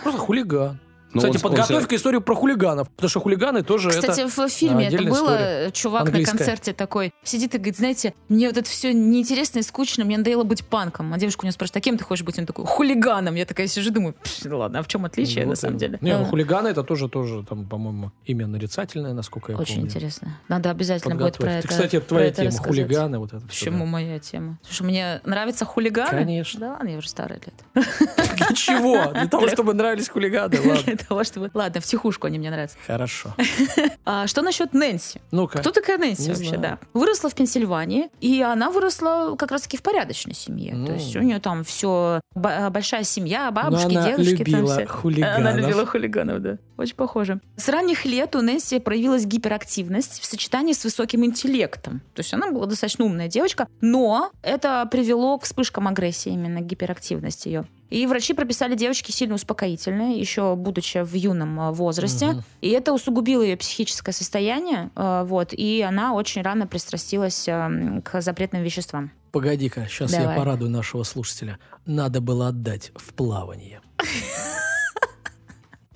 [0.04, 0.80] Просто хулиган.
[1.14, 1.88] Но Кстати, он, подготовь он...
[1.88, 5.72] к историю про хулиганов, потому что хулиганы тоже Кстати, это в фильме это было, история.
[5.72, 6.34] чувак Английская.
[6.34, 10.18] на концерте такой сидит и говорит, знаете, мне вот это все неинтересно и скучно, мне
[10.18, 11.14] надоело быть панком.
[11.14, 12.40] А девушка у него спрашивает, а кем ты хочешь быть?
[12.40, 13.36] Он такой, хулиганом.
[13.36, 15.98] Я такая сижу, думаю, ладно, а в чем отличие Ну, на вот самом и- деле?
[16.02, 19.90] Не, ну А, хулиганы это тоже, тоже там, по-моему, имя нарицательное, насколько я Очень помню.
[19.90, 20.40] интересно.
[20.48, 21.60] Надо обязательно будет про Подготовь.
[21.60, 22.68] это Ты, кстати, это твоя тема, рассказать.
[22.68, 24.58] хулиганы, вот это Почему моя тема?
[24.64, 26.10] Слушай, мне нравятся хулиганы?
[26.10, 26.60] Конечно.
[26.60, 27.54] Да ладно, я уже старая лет.
[27.76, 27.82] да.
[28.38, 29.12] Для чего?
[29.12, 30.94] Для того, чтобы нравились хулиганы, ладно.
[31.08, 31.52] Того, чтобы...
[31.54, 32.78] Ладно, в тихушку они мне нравятся.
[32.86, 33.36] Хорошо.
[34.04, 35.22] А что насчет Нэнси?
[35.32, 35.60] Ну-ка.
[35.60, 36.62] Кто такая Нэнси вообще, знаю.
[36.62, 36.80] да?
[36.94, 40.74] Выросла в Пенсильвании, и она выросла как раз-таки в порядочной семье.
[40.74, 40.88] Ну.
[40.88, 44.38] То есть у нее там все большая семья, бабушки, она дедушки.
[44.44, 44.86] там любила все.
[44.88, 45.38] хулиганов.
[45.38, 46.58] Она любила хулиганов, да.
[46.78, 47.40] Очень похоже.
[47.58, 52.02] С ранних лет у Нэнси проявилась гиперактивность в сочетании с высоким интеллектом.
[52.16, 57.46] То есть она была достаточно умная девочка, но это привело к вспышкам агрессии, именно гиперактивность
[57.46, 57.66] ее.
[57.92, 62.28] И врачи прописали девочке сильно успокоительное, еще будучи в юном а, возрасте.
[62.28, 62.44] Мгм.
[62.62, 64.90] И это усугубило ее психическое состояние.
[64.96, 69.12] а, Вот, и она очень рано пристрастилась а, м, к запретным веществам.
[69.34, 70.38] Погоди-ка, сейчас я Давай.
[70.38, 71.60] порадую нашего слушателя.
[71.86, 73.82] Надо было отдать в плавание.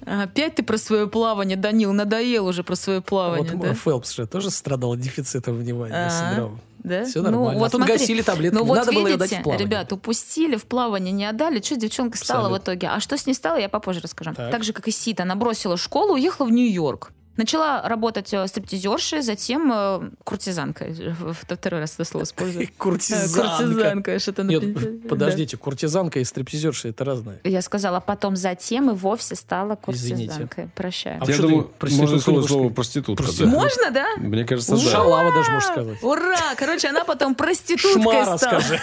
[0.06, 3.74] Опять ты про свое плавание, Данил, надоел уже про свое плавание, вот да?
[3.74, 6.62] Фелпс же тоже страдал дефицитом внимания, А, синдромом.
[6.86, 7.06] Да?
[7.06, 7.54] Все нормально.
[7.54, 8.60] Ну, вот а тут смотри, гасили таблетками.
[8.62, 9.66] Ну вот Надо было ее видите, дать в плавание.
[9.66, 11.62] ребят, упустили, в плавание не отдали.
[11.62, 12.60] Что девчонка стала Абсолютно.
[12.60, 12.88] в итоге?
[12.90, 14.34] А что с ней стало, я попозже расскажу.
[14.36, 14.52] Так.
[14.52, 17.12] Так, же, как и Сит, она бросила школу, уехала в Нью-Йорк.
[17.38, 20.96] Начала работать э, стриптизершей, затем э, куртизанкой.
[21.50, 22.66] Второй раз это слово использую.
[22.68, 23.58] Э, Куртизанка.
[23.58, 27.40] Куртизанка, что-то Нет, напи- подождите, куртизанка и стриптизерша это разное.
[27.44, 30.26] Я сказала, потом затем и вовсе стала Извините.
[30.28, 30.70] куртизанкой.
[30.76, 31.22] Прощаю.
[31.22, 32.76] А Я что думаю, можно не слово, сказать?
[32.76, 33.24] проститутка.
[33.46, 34.06] Можно, да?
[34.18, 34.84] Мне кажется, Ура!
[34.84, 34.90] да.
[34.92, 36.04] Шалава даже можно сказать.
[36.04, 36.56] Ура!
[36.58, 38.60] Короче, она потом проституткой Шмара, стала.
[38.62, 38.80] скажи.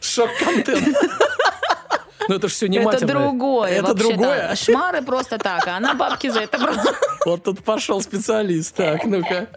[0.00, 0.96] Шок-контент.
[2.28, 3.14] Ну это же все не это матерное.
[3.24, 3.70] другое.
[3.70, 4.08] Это вообще-то.
[4.08, 4.54] другое?
[4.54, 6.84] Шмары просто так, а она бабки за это брала.
[7.26, 8.74] Вот тут пошел специалист.
[8.74, 9.48] Так, ну-ка.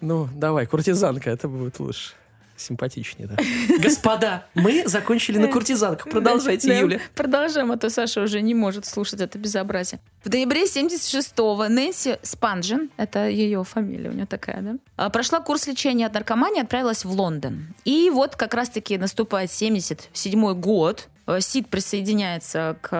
[0.00, 2.12] Ну, давай, куртизанка, это будет лучше.
[2.56, 3.36] Симпатичнее, да.
[3.82, 6.08] Господа, мы закончили на куртизанках.
[6.08, 7.00] Продолжайте, Да, Юля.
[7.14, 9.98] Продолжаем, а то Саша уже не может слушать это безобразие.
[10.22, 15.66] В ноябре 76-го Нэнси Спанджин, это ее фамилия, у нее такая, да, а, прошла курс
[15.66, 17.74] лечения от наркомании, отправилась в Лондон.
[17.84, 21.08] И вот как раз-таки наступает 77-й год,
[21.40, 22.90] Сид присоединяется к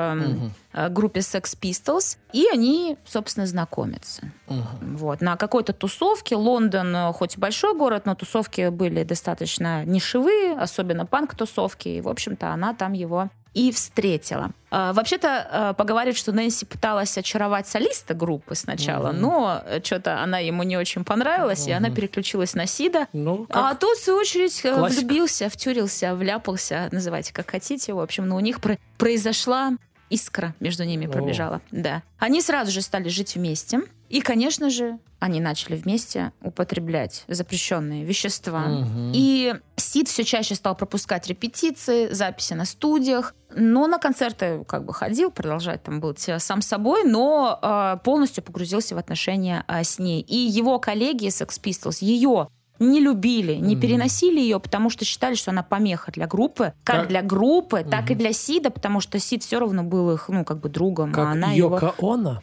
[0.72, 4.32] э, группе Sex Pistols, и они, собственно, знакомятся.
[4.46, 5.20] Вот.
[5.20, 6.34] На какой-то тусовке.
[6.34, 11.88] Лондон, э, хоть и большой город, но тусовки были достаточно нишевые, особенно панк-тусовки.
[11.88, 14.50] И, в общем-то, она там его и встретила.
[14.70, 19.20] А, Вообще-то э, поговаривают, что Нэнси пыталась очаровать солиста группы сначала, Мгм.
[19.20, 23.06] но что-то она ему не очень понравилась, и она переключилась на Сида.
[23.12, 23.78] Ну, А как?
[23.78, 25.00] тот, в свою очередь, э, Классика.
[25.00, 27.92] влюбился, втюрился, вляпался, называйте как хотите.
[27.94, 29.72] В общем, но у них про- произошла
[30.10, 31.10] искра между ними О.
[31.10, 31.60] пробежала.
[31.70, 32.02] Да.
[32.18, 33.80] Они сразу же стали жить вместе.
[34.08, 38.60] И, конечно же, они начали вместе употреблять запрещенные вещества.
[38.66, 39.12] Мгм.
[39.14, 43.34] И Сид все чаще стал пропускать репетиции, записи на студиях.
[43.56, 48.94] Но на концерты как бы ходил, продолжает там быть сам собой, но э, полностью погрузился
[48.94, 50.20] в отношения э, с ней.
[50.20, 52.48] И его коллеги из Sex Pistols ее
[52.80, 53.80] не любили, не Мгм.
[53.82, 56.72] переносили ее, потому что считали, что она помеха для группы.
[56.82, 60.28] Как Как- для группы, так и для Сида, потому что Сид все равно был их,
[60.28, 61.76] ну, как бы другом, а Как она его...
[61.76, 62.30] Йоко Оно?
[62.30, 62.42] М,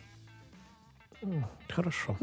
[1.69, 2.17] Хорошо.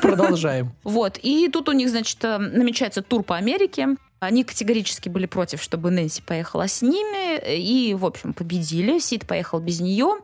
[0.00, 0.72] Продолжаем.
[0.84, 1.18] Вот.
[1.22, 3.96] И тут у них, значит, э, намечается тур по Америке.
[4.20, 7.38] Они категорически были против, чтобы Нэнси поехала с ними.
[7.58, 8.98] И, в общем, победили.
[8.98, 10.16] Сид поехал без нее.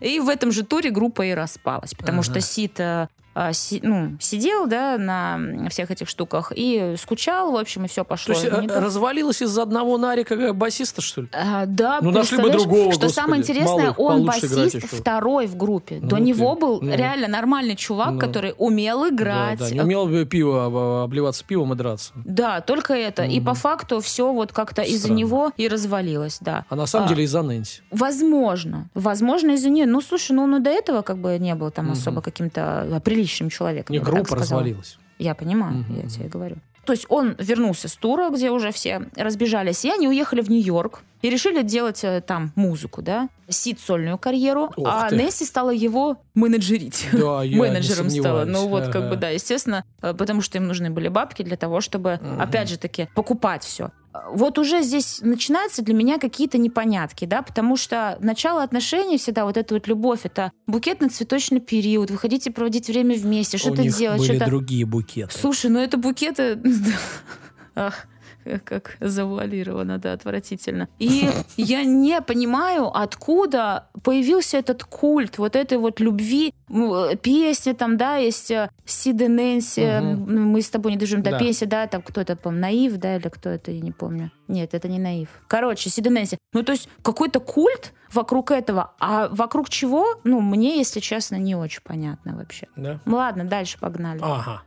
[0.00, 1.94] И в этом же туре группа и распалась.
[1.94, 2.30] Потому Ага.
[2.30, 3.08] что Сид э,
[3.52, 8.08] си- ну, сидел, да, на всех этих штуках и скучал, в общем, и все То
[8.08, 8.34] пошло.
[8.34, 8.82] есть э, не так.
[8.82, 11.28] развалилась из-за одного Нарика э, басиста, что ли?
[11.32, 15.56] А, да, Ну, нашли бы другого, Что господи, самое интересное, малых, он басист второй в
[15.56, 15.98] группе.
[16.00, 16.94] Ну До ты, него был ну.
[16.94, 18.18] реально нормальный чувак, Ну.
[18.18, 19.58] который умел играть.
[19.58, 22.12] Да, да, не умел бы пиво, об- обливаться пивом и драться.
[22.24, 23.24] Да, только это.
[23.24, 26.64] И по факту все вот как-то из-за него и развалилось, да.
[26.68, 27.08] А на самом А.
[27.08, 27.82] деле из-за Нэнси.
[27.90, 28.88] Возможно.
[28.94, 29.86] Возможно, из-за нее.
[29.86, 31.92] Ну, слушай, ну и до этого как бы не был там Мгм.
[31.94, 32.60] особо каким-то
[32.96, 33.92] а, приличным человеком.
[33.94, 34.98] Не, группа развалилась.
[35.18, 36.56] Я понимаю, Мгм, я тебе говорю.
[36.84, 41.02] То есть он вернулся с тура, где уже все разбежались, и они уехали в Нью-Йорк
[41.26, 45.16] и решили делать э, там музыку, да, Сид сольную карьеру, Ух а ты.
[45.16, 47.08] Несси стала его менеджерить.
[47.12, 48.44] Да, я менеджером не стала.
[48.44, 51.80] Ну вот, как бы, да, естественно, э, потому что им нужны были бабки для того,
[51.80, 52.40] чтобы, Мгм.
[52.40, 53.90] опять же таки, покупать все.
[54.30, 59.56] Вот уже здесь начинаются для меня какие-то непонятки, да, потому что начало отношений всегда, вот
[59.56, 64.20] эта вот любовь, это букетно-цветочный период, вы хотите проводить время вместе, У что-то них делать,
[64.20, 64.46] были что-то...
[64.46, 65.36] другие букеты.
[65.36, 66.60] Слушай, ну это букеты...
[67.74, 68.06] Ах,
[68.64, 70.88] как завуалировано, да, отвратительно.
[70.98, 76.54] И я не понимаю, откуда появился этот культ вот этой вот любви.
[76.68, 80.50] Э, Песни там, да, есть э, Сид и Нэнси, Мгм.
[80.52, 81.38] мы с тобой не доживем до Да.
[81.38, 84.30] песни, да, там кто это, по Наив, да, или кто это, я не помню.
[84.48, 85.28] Нет, это не Наив.
[85.48, 86.38] Короче, Сид и Нэнси.
[86.52, 91.54] Ну, то есть какой-то культ вокруг этого, а вокруг чего, ну, мне, если честно, не
[91.54, 92.66] очень понятно вообще.
[92.76, 93.00] Да?
[93.04, 94.20] Ну, ладно, дальше погнали.
[94.22, 94.62] Ага.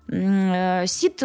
[0.88, 1.24] Сид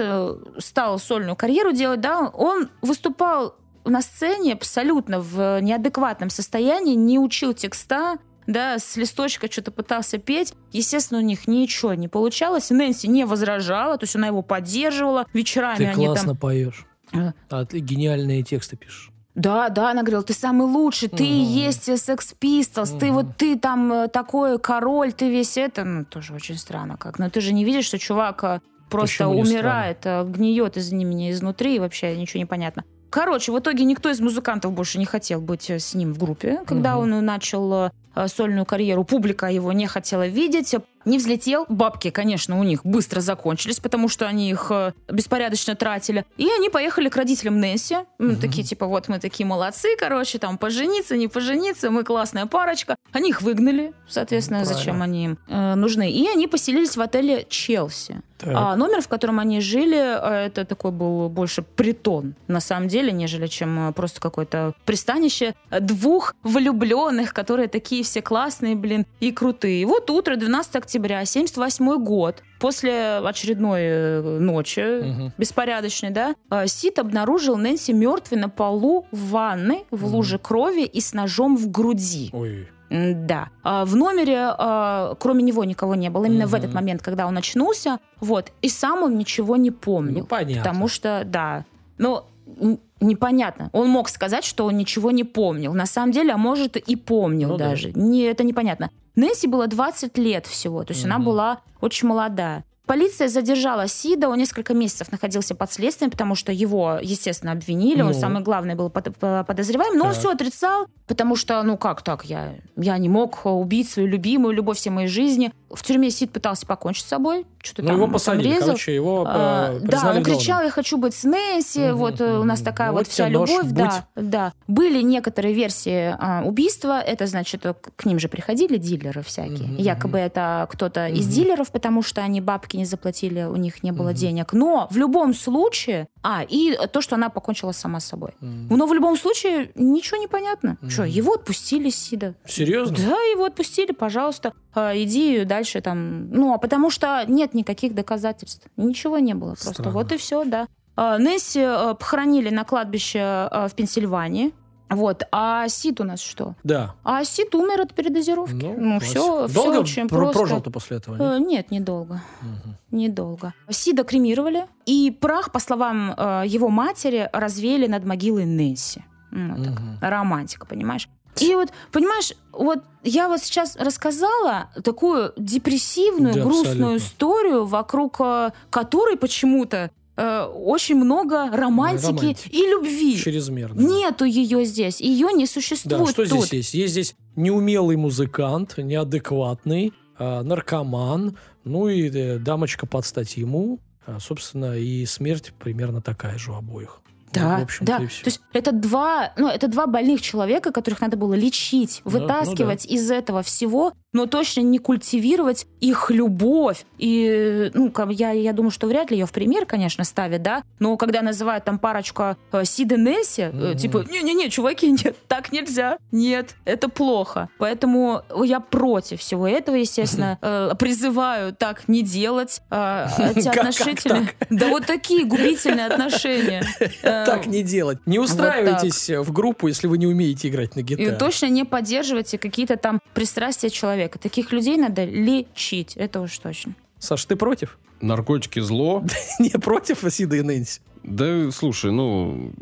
[0.59, 7.53] стал сольную карьеру делать, да, он выступал на сцене абсолютно в неадекватном состоянии, не учил
[7.53, 10.53] текста, да, с листочка что-то пытался петь.
[10.73, 12.71] Естественно, у них ничего не получалось.
[12.71, 15.27] Нэнси не возражала, то есть она его поддерживала.
[15.33, 16.37] Вечерами Ты они классно там...
[16.37, 16.87] поешь.
[17.13, 17.33] Э.
[17.51, 19.11] А ты гениальные тексты пишешь.
[19.35, 21.33] Да, да, она говорила, ты самый лучший, ты Мгм.
[21.33, 23.15] есть Sex Pistols, ты Мгм.
[23.15, 27.19] вот ты там э, такой король, ты весь это, ну, тоже очень странно как.
[27.19, 31.31] Но ты же не видишь, что чувак э, просто Почему умирает, э, гниет, извини меня,
[31.33, 32.85] изнутри, и вообще ничего не понятно.
[33.15, 36.59] Короче, в итоге никто из музыкантов больше не хотел быть э, с ним в группе,
[36.67, 37.15] когда Мгм.
[37.15, 37.73] он начал
[38.17, 39.05] э, сольную карьеру.
[39.05, 40.75] Публика его не хотела видеть.
[41.05, 41.67] Не взлетел.
[41.69, 46.25] Бабки, конечно, у них быстро закончились, потому что они их э, беспорядочно тратили.
[46.37, 47.95] И они поехали к родителям Нэнси.
[47.95, 48.37] М, Мгм.
[48.41, 52.97] Такие, типа, вот мы такие молодцы, короче, там, пожениться, не пожениться, мы классная парочка.
[53.13, 54.79] Они их выгнали, соответственно, Правильно.
[54.79, 56.11] зачем они им э, нужны.
[56.11, 58.23] И они поселились в отеле «Челси».
[58.37, 58.53] Так.
[58.55, 63.13] А номер, в котором они жили, э, это такой был больше притон, на самом деле,
[63.13, 69.83] нежели чем э, просто какое-то пристанище двух влюбленных, которые такие все классные, блин, и крутые.
[69.83, 70.94] И вот утро, 12 октября,
[71.25, 75.33] 78 год, после очередной э, ночи, Мгм.
[75.39, 80.15] беспорядочной, да, э, Сид обнаружил Нэнси мертвой на полу в ванной в Мгм.
[80.15, 82.31] луже крови и с ножом в груди.
[82.33, 82.69] Ой.
[82.91, 83.49] Да.
[83.65, 86.27] А В номере а, кроме него никого не было.
[86.27, 86.57] Именно в Мгм.
[86.59, 87.99] этот момент, когда он очнулся.
[88.21, 88.53] Вот.
[88.63, 90.21] И сам он ничего не помнил.
[90.21, 90.63] Ну, понятно.
[90.63, 91.65] Потому что, да.
[91.99, 92.23] Ну,
[92.61, 93.71] н- непонятно.
[93.73, 95.73] Он мог сказать, что он ничего не помнил.
[95.75, 97.71] На самом деле, а может, и помнил Ну да.
[97.71, 97.91] даже.
[97.95, 98.91] Не, это непонятно.
[99.17, 100.85] Нэнси было 20 лет всего.
[100.85, 101.25] То есть она Мгм.
[101.27, 102.65] была очень молодая.
[102.87, 108.09] Полиция задержала Сида, он несколько месяцев находился под следствием, потому что его, естественно, обвинили, он
[108.09, 108.15] Ну.
[108.21, 110.21] самый главный был под- по- подозреваем, но он Так.
[110.21, 114.77] все отрицал, потому что, ну как так, я, я не мог убить свою любимую, любовь
[114.77, 115.51] всей моей жизни.
[115.71, 118.67] В тюрьме Сид пытался покончить с собой, что-то Ну, там его посадили, резал.
[118.67, 122.21] короче, его А, э, да, признали он кричал, я хочу быть с Нэнси, Мгм, вот
[122.21, 124.31] э, у нас такая Вот вот вся нож, любовь, да, будь.
[124.31, 124.53] да.
[124.69, 129.69] Были некоторые версии а, убийства, это значит, э, к ним же приходили дилеры всякие.
[129.69, 131.35] Мгм, Якобы это кто-то из Мгм.
[131.35, 134.15] дилеров, потому что они бабки не заплатили, у них не было Мгм.
[134.15, 134.53] денег.
[134.53, 138.31] Но в любом случае, а, и то, что она покончила сама с собой.
[138.41, 138.69] М.
[138.69, 140.77] Но в любом случае ничего не понятно.
[140.81, 140.91] Мгм.
[140.91, 142.35] Что, его отпустили с Сида.
[142.47, 142.97] Серьезно?
[142.97, 144.53] Да, его отпустили, пожалуйста.
[144.75, 146.31] А, иди дальше там.
[146.31, 148.67] Ну, а потому что нет никаких доказательств.
[148.77, 149.73] Ничего не было просто.
[149.73, 149.91] Странно.
[149.93, 150.67] Вот и все, да.
[150.97, 154.53] А, Несси а, похоронили на кладбище а, в Пенсильвании.
[154.95, 155.23] Вот.
[155.33, 156.55] А Сид у нас что?
[156.65, 156.95] Да.
[157.05, 158.55] А Сид умер от передозировки.
[158.79, 159.21] Ну, классика.
[159.21, 160.39] все, все Долго очень про- просто.
[160.39, 161.17] прожил-то после этого?
[161.17, 161.23] нет?
[161.33, 162.21] Э, Нет, недолго.
[162.43, 162.77] Мгм.
[162.91, 163.55] Недолго.
[163.71, 169.05] Сида кремировали, и прах, по словам э, его матери, развеяли над могилой Нэнси.
[169.31, 169.99] Ну, так, Мгм.
[170.01, 171.09] романтика, понимаешь?
[171.41, 176.97] И вот, понимаешь, вот я вот сейчас рассказала такую депрессивную, Да, грустную абсолютно.
[176.97, 182.49] историю, вокруг э, которой почему-то э, очень много романтики Романтики.
[182.49, 183.17] и любви.
[183.19, 183.81] Чрезмерно.
[183.81, 186.45] Нету ее здесь, ее не Да, существует что тут.
[186.47, 186.75] здесь есть?
[186.75, 193.81] Есть здесь неумелый музыкант, неадекватный, а, наркоман, ну и э, дамочка под стать ему.
[194.07, 197.01] А, Собственно, и смерть примерно такая же у обоих.
[197.33, 198.05] Да, Ну, в общем-то, да.
[198.05, 202.11] и То есть это два, ну, это два больных человека, которых надо было лечить, Да,
[202.13, 203.93] ну вытаскивать из этого всего.
[204.15, 206.87] Но точно не культивировать их любовь.
[206.97, 210.97] И, ну, я, я думаю, что вряд ли ее в пример, конечно, ставят, да, но
[210.97, 213.77] когда называют там парочку э, Сид и Несси, mm-hmm.
[213.77, 217.51] типа, не-не-не, чуваки, нет, так нельзя, нет, это плохо.
[217.59, 220.77] Поэтому я против всего этого, естественно, mm-hmm.
[220.79, 222.63] призываю так не делать.
[222.71, 224.29] Эти отношения...
[224.49, 226.65] Да вот такие губительные отношения.
[227.03, 227.99] Так не делать.
[228.07, 231.09] Не устраивайтесь в группу, если вы не умеете играть на гитаре.
[231.09, 234.04] И точно не поддерживайте какие-то там пристрастия человека.
[234.09, 236.75] Таких людей надо лечить, это уж точно.
[236.99, 237.79] Саш, ты против?
[238.01, 239.05] Наркотики зло.
[239.39, 240.81] Не против Сида и Нэнси.
[241.03, 242.53] Да, слушай, ну,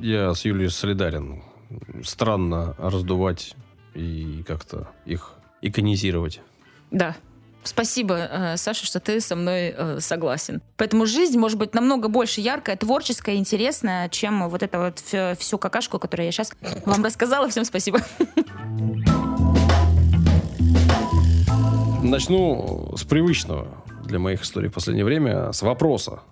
[0.00, 1.42] я с Юлией солидарен.
[2.04, 3.54] Странно раздувать
[3.94, 6.40] и как-то их иконизировать.
[6.90, 7.16] Да,
[7.62, 10.62] Спасибо, э, Саша, что ты со мной э, согласен.
[10.78, 15.98] Поэтому жизнь может быть намного больше яркая, творческая, интересная, чем вот это вот всю какашку,
[15.98, 16.52] которую я сейчас
[16.86, 17.48] вам рассказала.
[17.50, 18.00] Всем спасибо.
[22.10, 23.68] Начну с привычного
[24.04, 26.22] для моих историй в последнее время, с вопроса.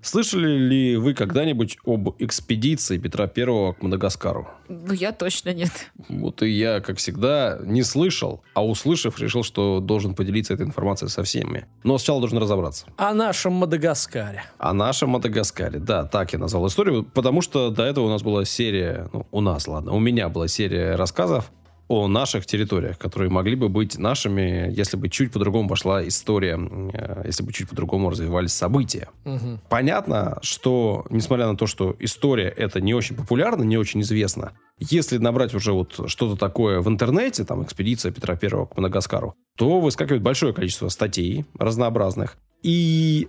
[0.00, 4.46] Слышали ли вы когда-нибудь об экспедиции Петра Первого к Мадагаскару?
[4.68, 5.72] Ну, я точно нет.
[6.08, 11.08] Вот и я, как всегда, не слышал, а услышав, решил, что должен поделиться этой информацией
[11.08, 11.66] со всеми.
[11.82, 12.86] Но сначала должен разобраться.
[12.96, 14.44] О нашем Мадагаскаре.
[14.58, 18.44] О нашем Мадагаскаре, да, так я назвал историю, потому что до этого у нас была
[18.44, 21.50] серия, ну, у нас, ладно, у меня была серия рассказов
[21.88, 27.22] о наших территориях, которые могли бы быть нашими, если бы чуть по-другому пошла история, э,
[27.26, 29.08] если бы чуть по-другому развивались события.
[29.24, 29.60] Угу.
[29.68, 35.18] Понятно, что, несмотря на то, что история это не очень популярна, не очень известна, если
[35.18, 40.22] набрать уже вот что-то такое в интернете, там, экспедиция Петра Первого к Мадагаскару, то выскакивает
[40.22, 42.36] большое количество статей разнообразных.
[42.62, 43.28] И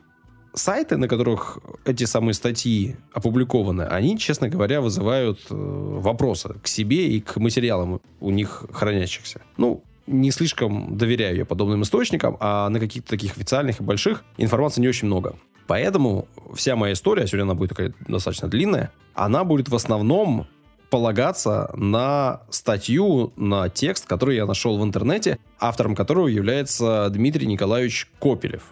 [0.57, 7.07] сайты, на которых эти самые статьи опубликованы, они, честно говоря, вызывают э, вопросы к себе
[7.09, 9.41] и к материалам у них хранящихся.
[9.57, 14.81] Ну, не слишком доверяю я подобным источникам, а на каких-то таких официальных и больших информации
[14.81, 15.35] не очень много.
[15.67, 20.47] Поэтому вся моя история, сегодня она будет такая достаточно длинная, она будет в основном
[20.89, 28.09] полагаться на статью, на текст, который я нашел в интернете, автором которого является Дмитрий Николаевич
[28.19, 28.63] Копелев.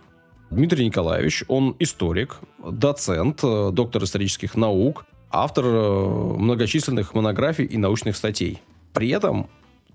[0.49, 8.15] Дмитрий Николаевич, он историк, доцент, э, доктор исторических наук, автор э, многочисленных монографий и научных
[8.15, 8.61] статей.
[8.93, 9.49] При этом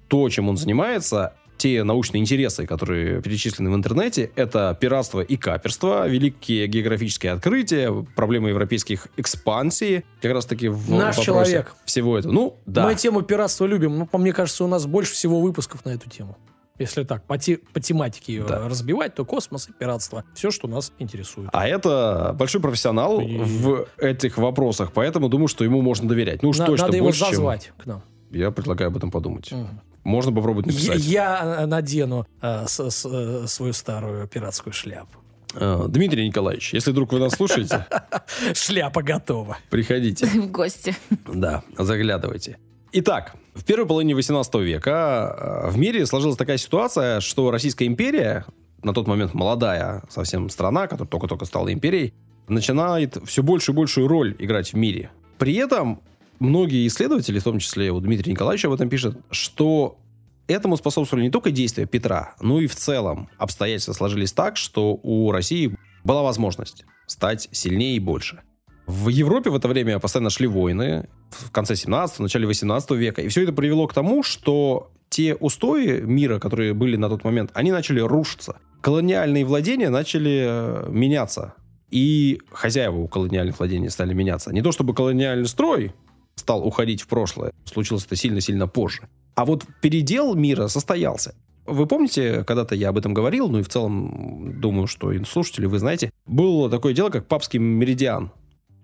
[0.09, 6.09] то, чем он занимается, те научные интересы, которые перечислены в интернете, это пиратство и каперство,
[6.09, 11.75] великие географические открытия, проблемы европейских экспансий, как раз таки в Наш человек.
[11.85, 12.33] всего этого.
[12.33, 12.87] Ну, да.
[12.87, 16.09] Мы тему пиратства любим, но, по мне кажется, у нас больше всего выпусков на эту
[16.09, 16.39] тему.
[16.81, 18.67] Если так, по, те, по тематике ее да.
[18.67, 20.25] разбивать, то космос и пиратство.
[20.35, 21.51] Все, что нас интересует.
[21.53, 23.37] А это большой профессионал и...
[23.37, 26.43] в этих вопросах, поэтому думаю, что ему можно доверять.
[26.43, 27.75] Ну уж На, точно Надо больше, его зазвать чем...
[27.77, 28.03] к нам.
[28.31, 29.53] Я предлагаю об этом подумать.
[29.53, 29.69] Угу.
[30.05, 31.01] Можно попробовать написать.
[31.01, 35.19] Я, я надену э, с, с, э, свою старую пиратскую шляпу.
[35.55, 37.87] Э, Дмитрий Николаевич, если вдруг вы нас слушаете...
[38.55, 39.59] Шляпа готова.
[39.69, 40.27] Приходите.
[40.41, 40.97] В гости.
[41.27, 42.59] Да, заглядывайте.
[42.93, 48.45] Итак, в первой половине 18 века э, в мире сложилась такая ситуация, что Российская империя,
[48.83, 52.15] на тот момент молодая совсем страна, которая только-только стала империей,
[52.49, 55.13] начинает все большую и большую роль играть в мире.
[55.39, 56.03] При этом
[56.41, 60.01] многие исследователи, в том числе вот Дмитрий Николаевич об этом пишет, что
[60.49, 65.31] этому способствовали не только действия Петра, но и в целом обстоятельства сложились так, что у
[65.31, 68.43] России была возможность стать сильнее и больше.
[68.91, 73.23] В Европе в это время постоянно шли войны, в конце 17 начале 18 века.
[73.23, 77.53] И все это привело к тому, что те устои мира, которые были на тот момент,
[77.55, 78.59] они начали рушиться.
[78.81, 81.55] Колониальные владения начали э, меняться.
[81.93, 84.53] И хозяева у колониальных владений стали меняться.
[84.53, 85.93] Не то чтобы колониальный строй
[86.35, 87.53] стал уходить в прошлое.
[87.65, 89.09] Случилось это сильно-сильно позже.
[89.37, 91.37] А вот передел мира состоялся.
[91.65, 95.67] Вы помните, когда-то я об этом говорил, ну и в целом, думаю, что и слушатели,
[95.67, 98.33] вы знаете, было такое дело, как папский меридиан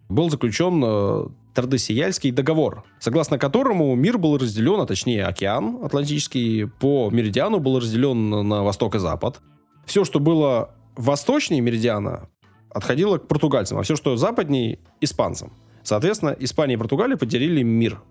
[0.09, 7.11] был заключен э, Тардесияльский договор, согласно которому мир был разделен, а точнее океан Атлантический по
[7.11, 9.41] меридиану был разделен на восток и запад.
[9.87, 12.29] Все, что было восточнее меридиана,
[12.71, 15.53] отходило к португальцам, а все, что западнее– испанцам.
[15.83, 18.03] Соответственно, Испания и Португалия поделили мир.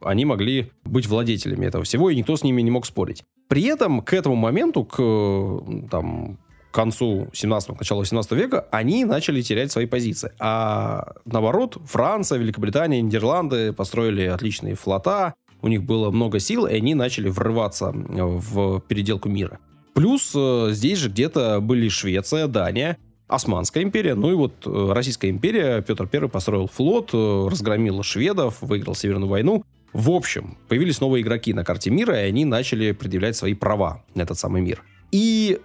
[0.00, 3.24] Они могли быть владетелями этого всего, и никто с ними не мог спорить.
[3.48, 6.38] При этом к этому моменту, к там,
[6.72, 10.32] к концу 17-го, началу 18 века, они начали терять свои позиции.
[10.38, 16.94] А наоборот, Франция, Великобритания, Нидерланды построили отличные флота, у них было много сил, и они
[16.94, 19.58] начали врываться в переделку мира.
[19.92, 22.96] Плюс э, здесь же где-то были Швеция, Дания,
[23.28, 25.82] Османская империя, ну и вот э, Российская империя.
[25.82, 29.62] Петр I построил флот, э, разгромил шведов, выиграл Северную войну.
[29.92, 34.22] В общем, появились новые игроки на карте мира, и они начали предъявлять свои права на
[34.22, 34.82] этот самый мир.
[35.10, 35.60] И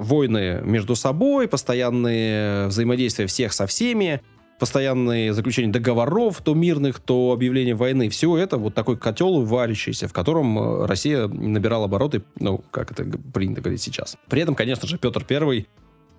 [0.00, 4.22] войны между собой, постоянные взаимодействия всех со всеми,
[4.58, 8.08] постоянные заключения договоров, то мирных, то объявление войны.
[8.08, 13.04] Все это вот такой котел варящийся, в котором э, Россия набирала обороты, ну, как это
[13.32, 14.16] принято говорить сейчас.
[14.28, 15.68] При этом, конечно же, Петр Первый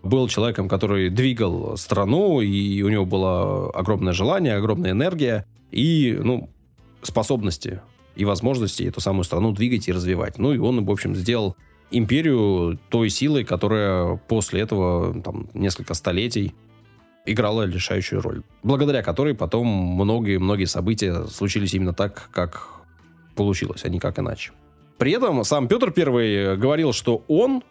[0.03, 6.49] был человеком, который двигал страну, и у него было огромное желание, огромная энергия и, ну,
[7.03, 7.81] способности
[8.15, 10.37] и возможности эту самую страну двигать и развивать.
[10.37, 11.55] Ну, и он, в общем, сделал
[11.91, 16.53] империю той силой, которая после этого, там, несколько столетий
[17.25, 22.67] играла решающую роль, благодаря которой потом многие-многие события случились именно так, как
[23.35, 24.51] получилось, а не как иначе.
[24.97, 27.63] При этом сам Петр I говорил, что он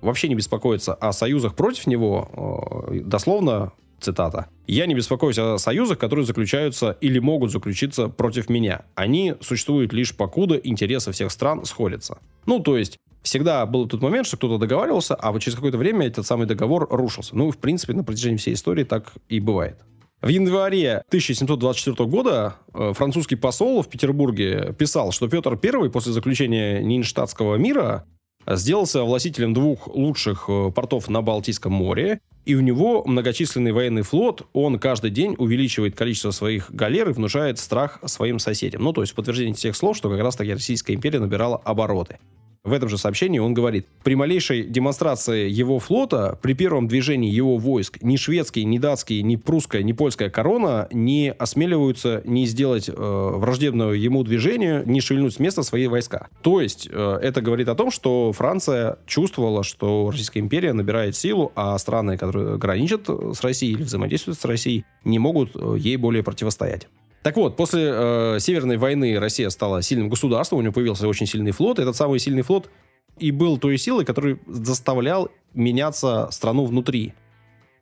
[0.00, 5.98] вообще не беспокоится о союзах против него, э, дословно, цитата, «Я не беспокоюсь о союзах,
[5.98, 8.82] которые заключаются или могут заключиться против меня.
[8.94, 12.18] Они существуют лишь покуда интересы всех стран сходятся».
[12.46, 16.06] Ну, то есть, всегда был тот момент, что кто-то договаривался, а вот через какое-то время
[16.06, 17.34] этот самый договор рушился.
[17.34, 19.78] Ну, в принципе, на протяжении всей истории так и бывает.
[20.20, 26.80] В январе 1724 года э, французский посол в Петербурге писал, что Петр I после заключения
[26.82, 28.06] Нинштадтского мира
[28.46, 34.46] сделался властителем двух лучших э, портов на Балтийском море, и у него многочисленный военный флот,
[34.52, 38.82] он каждый день увеличивает количество своих галер и внушает страх своим соседям.
[38.82, 42.18] Ну, то есть подтверждение тех слов, что как раз-таки Российская империя набирала обороты.
[42.64, 47.58] В этом же сообщении он говорит, при малейшей демонстрации его флота, при первом движении его
[47.58, 52.92] войск, ни шведские, ни датские, ни прусская, ни польская корона не осмеливаются не сделать э,
[52.94, 56.28] враждебного ему движению, не шевельнуть с места свои войска.
[56.40, 61.52] То есть э, это говорит о том, что Франция чувствовала, что Российская империя набирает силу,
[61.56, 66.22] а страны, которые граничат с Россией или взаимодействуют с Россией, не могут э, ей более
[66.22, 66.88] противостоять.
[67.24, 71.52] Так вот, после э, Северной войны Россия стала сильным государством, у нее появился очень сильный
[71.52, 71.78] флот.
[71.78, 72.68] Этот самый сильный флот
[73.18, 77.14] и был той силой, который заставлял меняться страну внутри.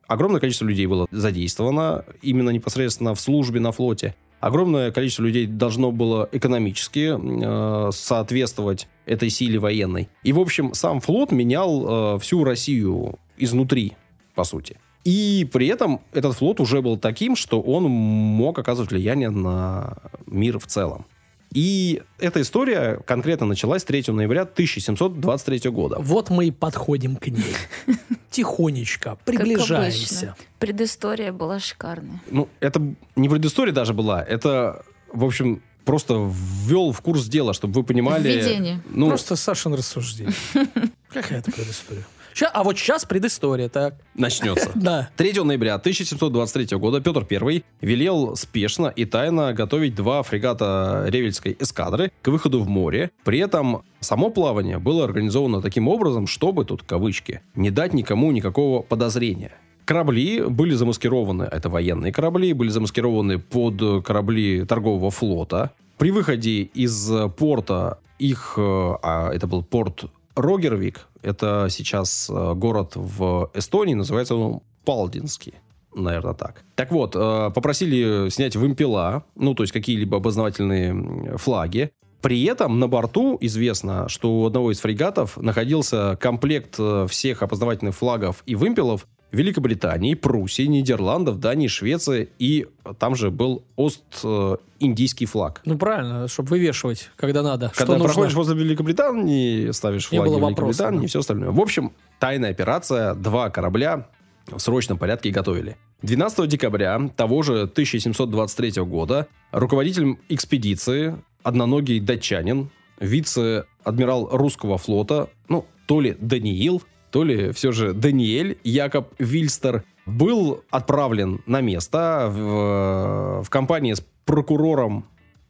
[0.07, 4.15] Огромное количество людей было задействовано именно непосредственно в службе на флоте.
[4.39, 10.07] Огромное количество людей должно было экономически э, соответствовать этой силе военной.
[10.23, 13.97] И, в общем, сам флот менял э, всю Россию изнутри,
[14.35, 14.77] по сути.
[15.03, 20.59] И при этом этот флот уже был таким, что он мог оказывать влияние на мир
[20.59, 21.05] в целом.
[21.53, 25.97] И эта история конкретно началась 3 ноября 1723 года.
[25.99, 27.55] Вот мы и подходим к ней.
[28.31, 30.35] Тихонечко, приближаемся.
[30.57, 32.21] Предыстория была шикарная.
[32.31, 32.81] Ну, это
[33.15, 38.27] не предыстория даже была, это, в общем, просто ввел в курс дела, чтобы вы понимали...
[38.27, 38.81] Введение.
[38.89, 40.33] Ну, просто Сашин рассуждение.
[41.09, 42.05] Какая это предыстория?
[42.33, 43.95] Ща, а вот сейчас предыстория, так.
[44.15, 44.71] Начнется.
[44.83, 45.09] Да.
[45.17, 52.11] 3 ноября 1723 года Петр I велел спешно и тайно готовить два фрегата Ревельской эскадры
[52.21, 53.11] к выходу в море.
[53.23, 58.81] При этом само плавание было организовано таким образом, чтобы, тут кавычки, не дать никому никакого
[58.81, 59.53] подозрения.
[59.85, 65.71] Корабли были замаскированы, это военные корабли, были замаскированы под корабли торгового флота.
[65.97, 70.05] При выходе из порта их, э, а это был порт
[70.35, 75.55] Рогервик, это сейчас э, город в Эстонии, называется он Палдинский.
[75.95, 76.63] Наверное, так.
[76.75, 81.91] Так вот, э, попросили снять вымпела, ну, то есть какие-либо обозначительные флаги.
[82.21, 87.95] При этом на борту известно, что у одного из фрегатов находился комплект э, всех опознавательных
[87.95, 92.67] флагов и вымпелов Великобритании, Пруссии, Нидерландов, Дании, Швеции, и
[92.99, 95.61] там же был Ост-Индийский флаг.
[95.65, 97.71] Ну, правильно, чтобы вывешивать, когда надо.
[97.75, 98.53] Когда что проходишь нужно.
[98.53, 101.05] возле Великобритании, ставишь флаги Великобритании да.
[101.05, 101.49] и все остальное.
[101.49, 104.07] В общем, тайная операция, два корабля
[104.47, 105.77] в срочном порядке готовили.
[106.03, 112.69] 12 декабря того же 1723 года руководителем экспедиции, одноногий датчанин,
[112.99, 120.63] вице-адмирал русского флота, ну, то ли Даниил, то ли все же Даниэль Якоб Вильстер был
[120.71, 125.05] отправлен на место в, в компании с прокурором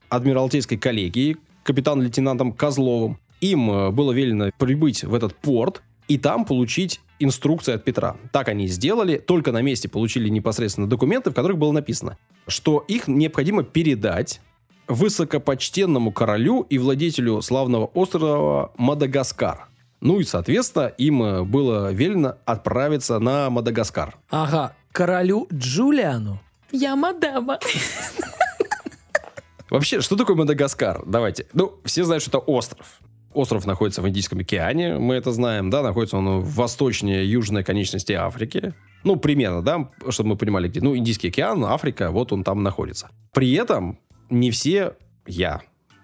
[0.09, 3.17] Адмиралтейской коллегии, капитан-лейтенантом Козловым.
[3.39, 8.17] Им э, было велено прибыть в этот порт и там получить инструкции от Петра.
[8.33, 12.83] Так они и сделали, только на месте получили непосредственно документы, в которых было написано, что
[12.89, 14.41] их необходимо передать
[14.89, 19.69] высокопочтенному королю и владетелю славного острова Мадагаскар.
[20.03, 24.17] Ну и, соответственно, им э, было велено отправиться на Мадагаскар.
[24.29, 26.41] Ага, королю Джулиану.
[26.73, 27.57] Я мадама.
[29.69, 31.03] Вообще, что такое Мадагаскар?
[31.05, 31.45] Давайте.
[31.53, 32.99] Ну, все знают, что это остров.
[33.33, 38.11] Остров находится в Индийском океане, мы это знаем, да, находится он в восточнее южной конечности
[38.11, 38.73] Африки.
[39.05, 40.81] Ну, примерно, да, чтобы мы понимали, где.
[40.81, 43.09] Ну, Индийский океан, Африка, вот он там находится.
[43.31, 43.99] При этом
[44.29, 45.61] не все, я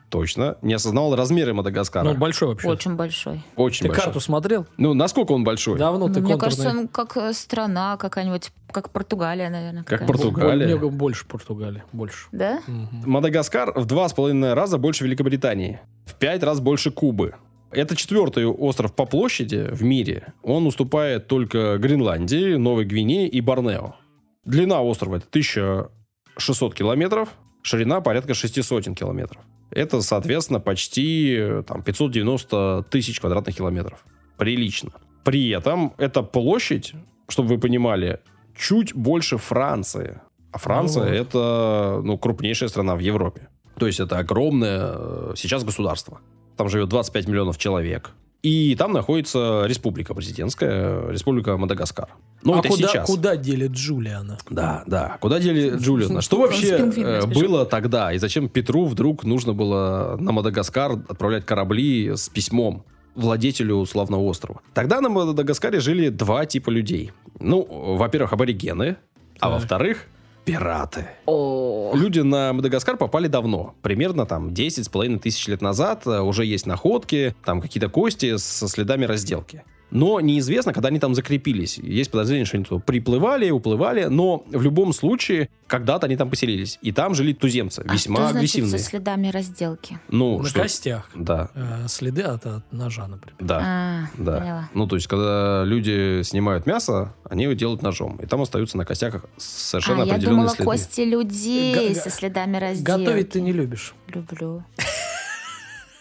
[0.10, 2.04] точно не осознавал размеры Мадагаскара.
[2.04, 2.68] Ну, он большой вообще.
[2.68, 3.42] Очень большой.
[3.56, 4.04] Очень Ты большой.
[4.06, 4.66] карту смотрел?
[4.78, 5.78] Ну, насколько он большой?
[5.78, 6.40] Давно Ну, ты мне контурный.
[6.58, 9.84] кажется, он как э, страна какая-нибудь, как Португалия, наверное.
[9.84, 10.06] Как.
[10.08, 10.76] Португалия.
[10.78, 11.84] Бо- бо- больше Португалии.
[11.94, 12.28] Больше.
[12.32, 12.62] Да?
[12.68, 13.04] Мгм.
[13.06, 15.80] Мадагаскар в два с половиной раза больше Великобритании.
[16.06, 17.36] В пять раз больше Кубы.
[17.72, 20.34] Это четвертый остров по площади в мире.
[20.42, 23.96] Он уступает только Гренландии, Новой Гвинее и Борнео.
[24.44, 27.30] Длина острова это 1600 километров,
[27.62, 29.44] ширина порядка 600 километров.
[29.72, 34.06] Это, соответственно, почти там, 590 тысяч квадратных километров.
[34.38, 34.92] Прилично.
[35.24, 36.94] При этом эта площадь,
[37.28, 38.20] чтобы вы понимали,
[38.58, 40.22] чуть больше Франции.
[40.52, 41.12] А Франция вот.
[41.12, 43.50] это ну, крупнейшая страна в Европе.
[43.78, 46.20] То есть это огромное э, сейчас государство.
[46.58, 48.12] Там живет 25 миллионов человек.
[48.42, 52.08] И там находится республика президентская, республика Мадагаскар.
[52.42, 53.06] Ну, а это куда, сейчас.
[53.06, 54.38] куда делит Джулиана?
[54.50, 55.18] Да, да.
[55.20, 56.22] Куда дели Джулиана?
[56.22, 56.86] Что вообще
[57.26, 58.14] было тогда?
[58.14, 62.86] И зачем Петру вдруг нужно было на Мадагаскар отправлять корабли с письмом
[63.16, 64.62] владетелю славного острова?
[64.74, 67.12] Тогда на Мадагаскаре жили два типа людей.
[67.40, 67.68] Ну,
[67.98, 68.96] во-первых, аборигены,
[69.42, 70.06] а во-вторых,
[70.50, 71.06] пираты.
[71.28, 73.76] О, Люди на Мадагаскар попали давно.
[73.84, 76.08] Примерно там 10 с половиной тысяч лет назад.
[76.08, 79.64] Э, Уже есть находки, там какие-то кости со следами разделки.
[79.92, 81.78] Но неизвестно, когда они там закрепились.
[81.78, 86.78] Есть подозрение, что они туда приплывали, уплывали, но в любом случае, когда-то они там поселились.
[86.82, 88.78] И там жили туземцы, а весьма что значит агрессивные.
[88.80, 90.00] со следами разделки?
[90.10, 90.62] Ну, На что...
[90.62, 91.10] костях.
[91.16, 93.36] Да, Э, следы от, от ножа, например.
[93.40, 93.62] да.
[93.64, 94.38] А, Да.
[94.40, 94.70] поняла.
[94.74, 98.18] Ну, то есть, когда люди снимают мясо, они его делают ножом.
[98.18, 100.64] И там остаются на костях совершенно А, я определенные думала, следы.
[100.66, 103.04] кости людей га- со следами разделки.
[103.06, 103.94] Готовить ты не любишь.
[104.08, 104.64] Люблю.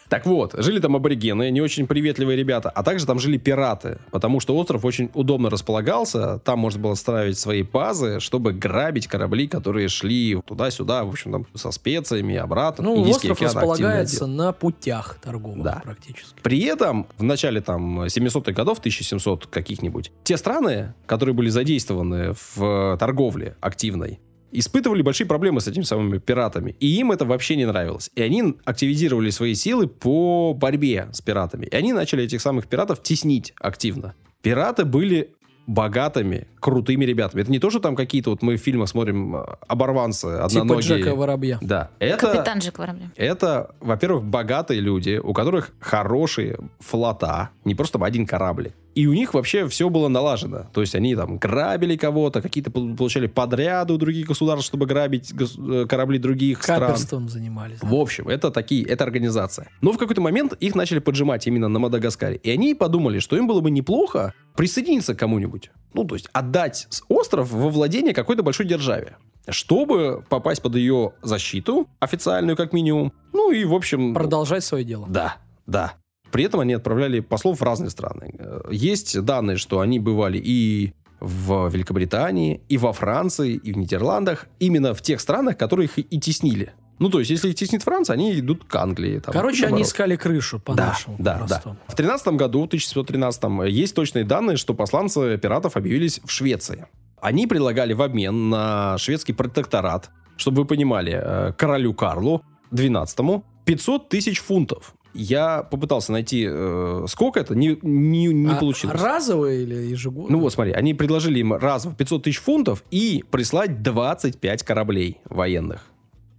[0.08, 4.40] Так вот, жили там аборигены, не очень приветливые ребята, а также там жили пираты, потому
[4.40, 9.88] что остров очень удобно располагался, там можно было ставить свои базы, чтобы грабить корабли, которые
[9.88, 12.84] шли туда-сюда, в общем, там со специями обратно.
[12.84, 15.80] Ну, Индийский остров океан располагается на путях торговых Да.
[15.84, 16.40] практически.
[16.42, 22.96] При этом в начале там 700-х годов, 1700 каких-нибудь, те страны, которые были задействованы в
[22.98, 24.20] торговле активной,
[24.52, 26.76] испытывали большие проблемы с этими самыми пиратами.
[26.80, 28.10] И им это вообще не нравилось.
[28.14, 31.66] И они активизировали свои силы по борьбе с пиратами.
[31.66, 34.14] И они начали этих самых пиратов теснить активно.
[34.42, 35.34] Пираты были
[35.68, 37.42] богатыми, крутыми ребятами.
[37.42, 40.98] Это не то, что там какие-то, вот мы в фильмах смотрим, э, оборванцы, Типа одноногие.
[40.98, 41.58] Джека Воробья.
[41.60, 42.26] Да, это...
[42.26, 43.10] Капитан Джек Воробьев.
[43.16, 48.72] Это, во-первых, богатые люди, у которых хорошие флота, не просто один корабль.
[48.94, 50.66] И у них вообще все было налажено.
[50.72, 55.32] То есть они там грабили кого-то, какие-то пол- получали подряды у других государств, чтобы грабить
[55.32, 56.80] э, корабли других стран.
[56.80, 57.78] Каперством занимались.
[57.80, 57.86] да.
[57.86, 59.68] В общем, это такие, это организация.
[59.80, 62.36] Но в какой-то момент их начали поджимать именно на Мадагаскаре.
[62.36, 65.70] И они подумали, что им было бы неплохо присоединиться к кому-нибудь.
[65.94, 69.16] Ну, то есть отдать остров во владение какой-то большой державе.
[69.48, 73.12] Чтобы попасть под ее защиту, официальную как минимум.
[73.32, 74.12] Ну и, в общем...
[74.12, 75.06] Продолжать свое дело.
[75.08, 75.36] Да,
[75.66, 75.94] да.
[76.30, 78.34] При этом они отправляли послов в разные страны.
[78.38, 84.46] Э, Есть данные, что они бывали и в Великобритании, и во Франции, и в Нидерландах.
[84.60, 86.72] Именно в тех странах, которые их и теснили.
[87.00, 89.18] Ну, то есть, если их теснит Франция, они идут к Англии.
[89.20, 91.46] там, Короче, они искали крышу по Да, нашему да, да.
[91.46, 91.76] простому.
[91.86, 96.86] В 13 году, 1713, есть точные данные, что посланцы пиратов объявились в Швеции.
[97.20, 104.08] Они предлагали в обмен на шведский протекторат, чтобы вы понимали, э, королю Карлу XII 500
[104.08, 104.94] тысяч фунтов.
[105.14, 109.00] Я попытался найти, э, сколько это, не, не, не А получилось.
[109.00, 110.36] Разовые или ежегодно?
[110.36, 115.86] Ну вот смотри, они предложили им разово 500 тысяч фунтов и прислать 25 кораблей военных.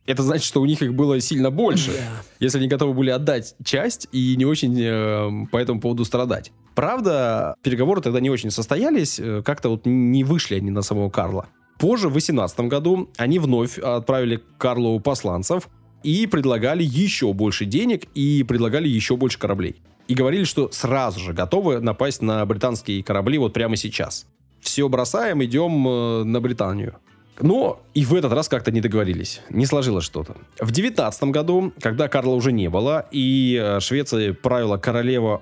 [0.05, 2.24] Это значит, что у них их было сильно больше Да.
[2.39, 6.51] если они готовы были отдать часть и не очень э, по этому поводу страдать.
[6.74, 11.47] Правда, переговоры тогда не очень состоялись, э, как-то вот не вышли они на самого Карла.
[11.78, 15.70] Позже, в 18 году, они вновь отправили Карлу посланцев
[16.04, 19.82] и предлагали еще больше денег и предлагали еще больше кораблей.
[20.08, 24.26] И говорили, что сразу же готовы напасть на британские корабли вот прямо сейчас.
[24.60, 26.95] Все бросаем, идем э, на Британию.
[27.41, 29.41] Но и в этот раз как-то не договорились.
[29.50, 30.36] Не сложилось что-то.
[30.60, 35.41] В 19 году, когда Карла уже не было, и э, Швецией правила королева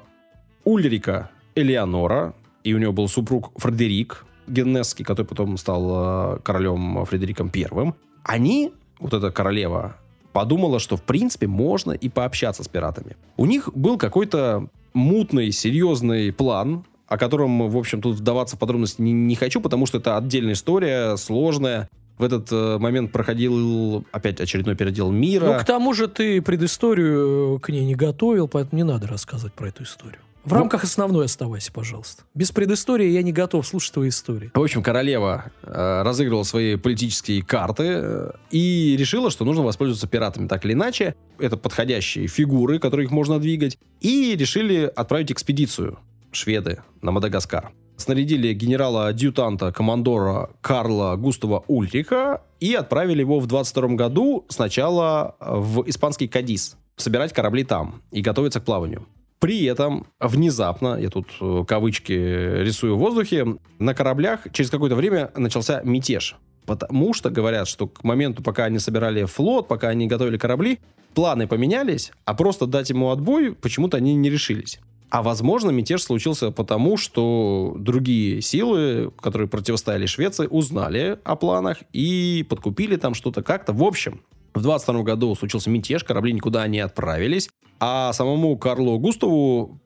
[0.63, 7.49] Ульрика Элеонора, и у нее был супруг Фредерик Геннесский, который потом стал э, королем Фредериком
[7.49, 9.95] Первым, они, вот эта королева,
[10.37, 13.15] подумала, что в принципе можно и пообщаться с пиратами.
[13.37, 19.01] У них был какой-то мутный, серьезный план, о котором, в общем, тут вдаваться в подробности
[19.01, 21.89] не, не хочу, потому что это отдельная история, сложная.
[22.19, 25.53] В этот э, момент проходил опять очередной передел мира.
[25.53, 29.55] Ну, к тому же ты предысторию э, к ней не готовил, поэтому не надо рассказывать
[29.55, 30.19] про эту историю.
[30.47, 32.23] В рамках основной оставайся, пожалуйста.
[32.33, 34.49] Без предыстории я не готов слушать твои истории.
[34.53, 40.47] В общем, королева э, разыгрывала свои политические карты э, и решила, что нужно воспользоваться пиратами
[40.47, 41.15] так или иначе.
[41.37, 43.77] Это подходящие фигуры, которые их можно двигать.
[43.99, 45.99] И решили отправить экспедицию
[46.31, 47.73] шведы на Мадагаскар.
[47.97, 56.29] Снарядили генерала-адъютанта командора Карла Густава Ульриха и отправили его в 22 году сначала в испанский
[56.29, 59.05] Кадис собирать корабли там и готовиться к плаванию.
[59.39, 65.31] При этом внезапно, я тут э, кавычки рисую в воздухе, на кораблях через какое-то время
[65.35, 66.35] начался мятеж.
[66.65, 70.79] Потому что говорят, что к моменту, пока они собирали флот, пока они готовили корабли,
[71.13, 74.79] планы поменялись, а просто дать ему отбой почему-то они не решились.
[75.09, 82.45] А возможно, мятеж случился потому, что другие силы, которые противостояли Швеции, узнали о планах и
[82.49, 83.71] подкупили там что-то как-то.
[83.71, 84.21] В общем,
[84.53, 87.49] в 22 году случился мятеж, корабли никуда не отправились,
[87.79, 89.79] а самому Карлу Густаву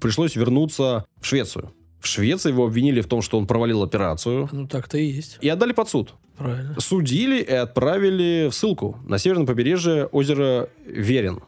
[0.00, 1.72] пришлось вернуться в Швецию.
[2.00, 4.48] В Швеции его обвинили в том, что он провалил операцию.
[4.52, 5.38] Ну, так-то и есть.
[5.42, 6.14] И отдали под суд.
[6.38, 6.80] Правильно.
[6.80, 11.40] Судили и отправили в ссылку на северном побережье озера Верен.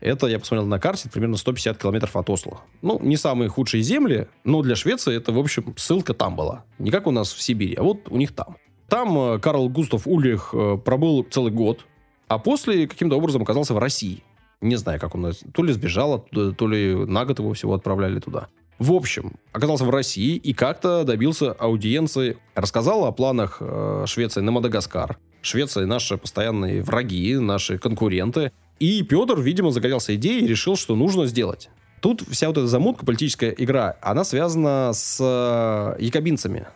[0.00, 2.62] Это, я посмотрел на карте, примерно 150 километров от Осло.
[2.80, 6.64] Ну, не самые худшие земли, но для Швеции это, в общем, ссылка там была.
[6.78, 8.56] Не как у нас в Сибири, а вот у них там.
[8.88, 11.84] Там э, Карл Густав Ульрих э, пробыл целый год,
[12.28, 14.22] а после каким-то образом оказался в России.
[14.60, 18.20] Не знаю, как он то ли сбежал оттуда, то ли на год его всего отправляли
[18.20, 18.48] туда.
[18.78, 22.38] В общем, оказался в России и как-то добился аудиенции.
[22.54, 25.18] Рассказал о планах э, Швеции на Мадагаскар.
[25.42, 28.52] Швеция наши постоянные враги, наши конкуренты.
[28.78, 31.68] И Петр, видимо, загорелся идеей и решил, что нужно сделать.
[32.00, 36.66] Тут вся вот эта замутка, политическая игра, она связана с э, якобинцами.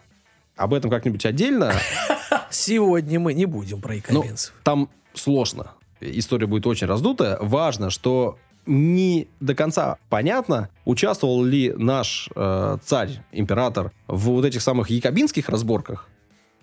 [0.56, 1.72] Об этом как-нибудь отдельно.
[2.50, 4.52] Сегодня мы не будем про якобинцев.
[4.54, 5.72] Ну, там сложно.
[6.00, 7.38] История будет очень раздутая.
[7.40, 14.62] Важно, что не до конца понятно, участвовал ли наш э, царь, император в вот этих
[14.62, 16.08] самых якобинских разборках,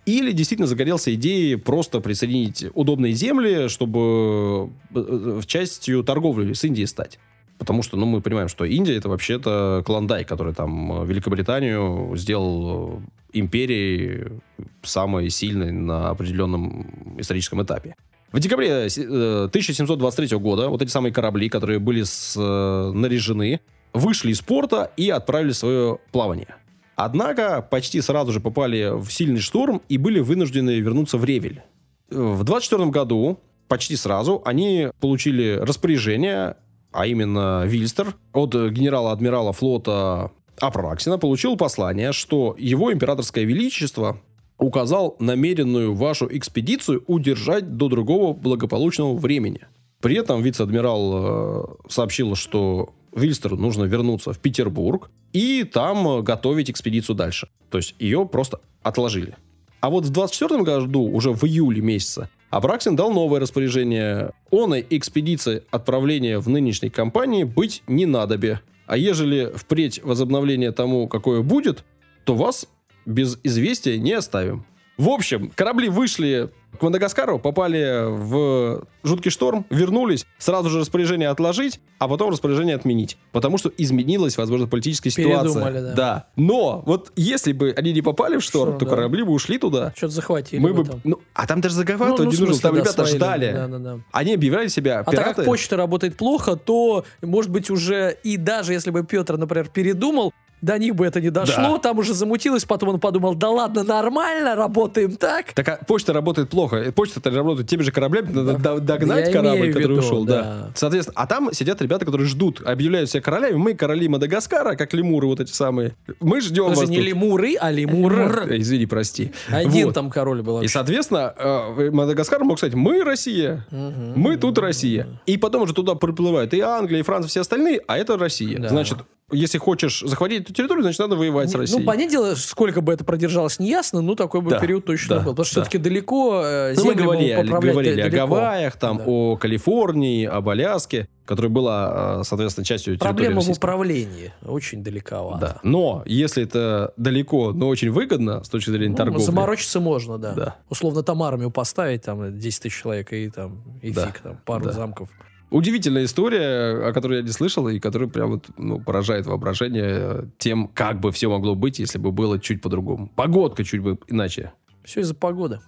[0.06, 6.88] или действительно загорелся идеей просто присоединить удобные земли, чтобы э, в частью торговли с Индией
[6.88, 7.20] стать.
[7.60, 13.04] Потому что, ну, мы понимаем, что Индия это вообще-то клондайк, который там Великобританию сделал
[13.34, 14.42] империей
[14.82, 17.96] самой сильной на определенном историческом этапе.
[18.32, 23.60] В декабре 1723 э, года вот эти самые корабли, которые были снаряжены,
[23.94, 26.56] вышли из порта и отправили свое плавание.
[26.96, 31.62] Однако почти сразу же попали в сильный шторм и были вынуждены вернуться в Ревель.
[32.10, 36.56] В 24 году, почти сразу, они получили распоряжение,
[36.92, 44.22] а именно Вильстер, от генерала-адмирала флота Апраксина, получил послание, что его императорское величество
[44.62, 49.62] указал намеренную вашу экспедицию удержать до другого благополучного времени.
[50.02, 56.70] При этом вице-адмирал э, сообщил, что Вильстеру нужно вернуться в Петербург и там э, готовить
[56.70, 57.50] экспедицию дальше.
[57.70, 59.36] То есть ее просто отложили.
[59.80, 64.32] А вот в 24 году, уже в июле месяце, Абраксин дал новое распоряжение.
[64.52, 68.62] Оной экспедиции отправления в нынешней кампании быть не надобе.
[68.86, 71.84] А ежели впредь возобновление тому, какое будет,
[72.26, 72.68] то вас
[73.06, 74.66] без известия не оставим.
[74.98, 81.80] В общем, корабли вышли к Мадагаскару, попали в жуткий шторм, вернулись, сразу же распоряжение отложить,
[81.98, 83.18] а потом распоряжение отменить.
[83.32, 85.72] Потому что изменилась, возможно, политическая ситуация.
[85.72, 85.94] да.
[85.94, 86.28] да.
[86.36, 88.92] Но вот если бы они не попали в шторм, Шторм, то да.
[88.92, 89.94] корабли бы ушли туда.
[89.96, 92.82] Что-то захватили Мы бы, ну, а там даже захватывать ну, ну, не нужно, там да,
[92.82, 93.52] ребята ждали.
[93.52, 94.00] Да, да, да.
[94.12, 95.28] Они объявляли себя а пираты.
[95.28, 99.70] так как почта работает плохо, то, может быть, уже и даже если бы Петр, например,
[99.70, 101.78] передумал, до них бы это не дошло, да.
[101.78, 105.54] там уже замутилось, потом он подумал, да ладно, нормально, работаем так.
[105.54, 108.78] Так а почта работает плохо, почта-то работает теми же кораблями, надо да.
[108.78, 110.42] догнать Я корабль, который виду, ушел, да.
[110.42, 110.72] да.
[110.76, 115.28] Соответственно, а там сидят ребята, которые ждут, объявляют себя королями, мы короли Мадагаскара, как лемуры
[115.28, 117.06] вот эти самые, мы ждем Даже вас не тут.
[117.06, 118.14] лемуры, а лемур.
[118.52, 119.32] Извини, прости.
[119.50, 119.96] Один вот.
[119.96, 120.62] там король был.
[120.62, 124.20] И, соответственно, э, Мадагаскар мог сказать, мы Россия, угу.
[124.20, 125.08] мы тут Россия.
[125.26, 128.60] И потом уже туда приплывают и Англия, и Франция, все остальные, а это Россия.
[128.60, 128.70] Да.
[128.70, 129.00] Значит,
[129.32, 131.80] если хочешь захватить эту территорию, значит, надо воевать с Россией.
[131.80, 135.16] Ну, понятное дело, сколько бы это продержалось, не ясно, но такой бы да, период точно
[135.16, 135.32] да, был.
[135.32, 135.62] Потому что да.
[135.62, 138.08] все-таки далеко э, ну, Мы говорили, говорили далеко.
[138.08, 139.04] о Гавайях, там, да.
[139.06, 144.34] о Калифорнии, об Аляске, которая была, э, соответственно, частью территории Проблема в управлении.
[144.46, 145.40] Очень далековато.
[145.40, 145.60] Да.
[145.64, 149.24] Но если это далеко, но очень выгодно с точки зрения ну, торговли...
[149.24, 150.34] Заморочиться можно, да.
[150.34, 150.56] да.
[150.70, 154.08] Условно, там армию поставить, там, 10 тысяч человек, и там, и да.
[154.08, 154.72] фиг, там, пару да.
[154.72, 155.10] замков.
[155.52, 160.70] Удивительная история, о которой я не слышал, и которая прям вот, ну, поражает воображение тем,
[160.70, 163.12] как бы все могло быть, если бы было чуть по-другому.
[163.16, 164.54] Погодка чуть бы иначе.
[164.86, 165.60] Все из-за погоды.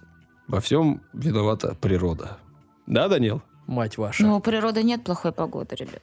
[0.48, 2.38] Во всем виновата природа.
[2.86, 3.42] Да, Данил?
[3.66, 4.22] Мать ваша.
[4.22, 6.02] Ну, у природы нет плохой погоды, ребят.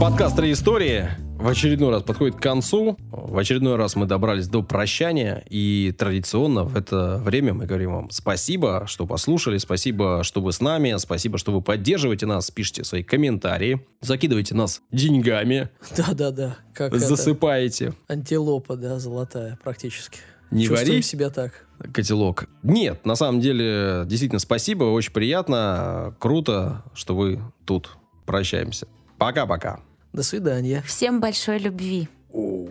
[0.00, 2.96] Подкаст «Три истории» в очередной раз подходит к концу.
[3.10, 5.44] В очередной раз мы добрались до прощания.
[5.50, 10.60] И традиционно в это время мы говорим вам спасибо, что послушали, спасибо, что вы с
[10.60, 16.58] нами, спасибо, что вы поддерживаете нас, пишите свои комментарии, закидывайте нас деньгами, Да-да-да.
[16.74, 17.94] Как засыпаете.
[18.08, 20.18] антилопа, да, золотая практически.
[20.50, 21.02] Не Чувствуем вари.
[21.02, 21.66] себя так.
[21.92, 22.48] котелок.
[22.62, 27.90] Нет, на самом деле, действительно, спасибо, очень приятно, круто, что вы тут.
[28.26, 28.86] Прощаемся.
[29.18, 29.80] Пока-пока.
[30.12, 30.82] До свидания.
[30.86, 32.08] Всем большой любви.
[32.32, 32.70] Оу.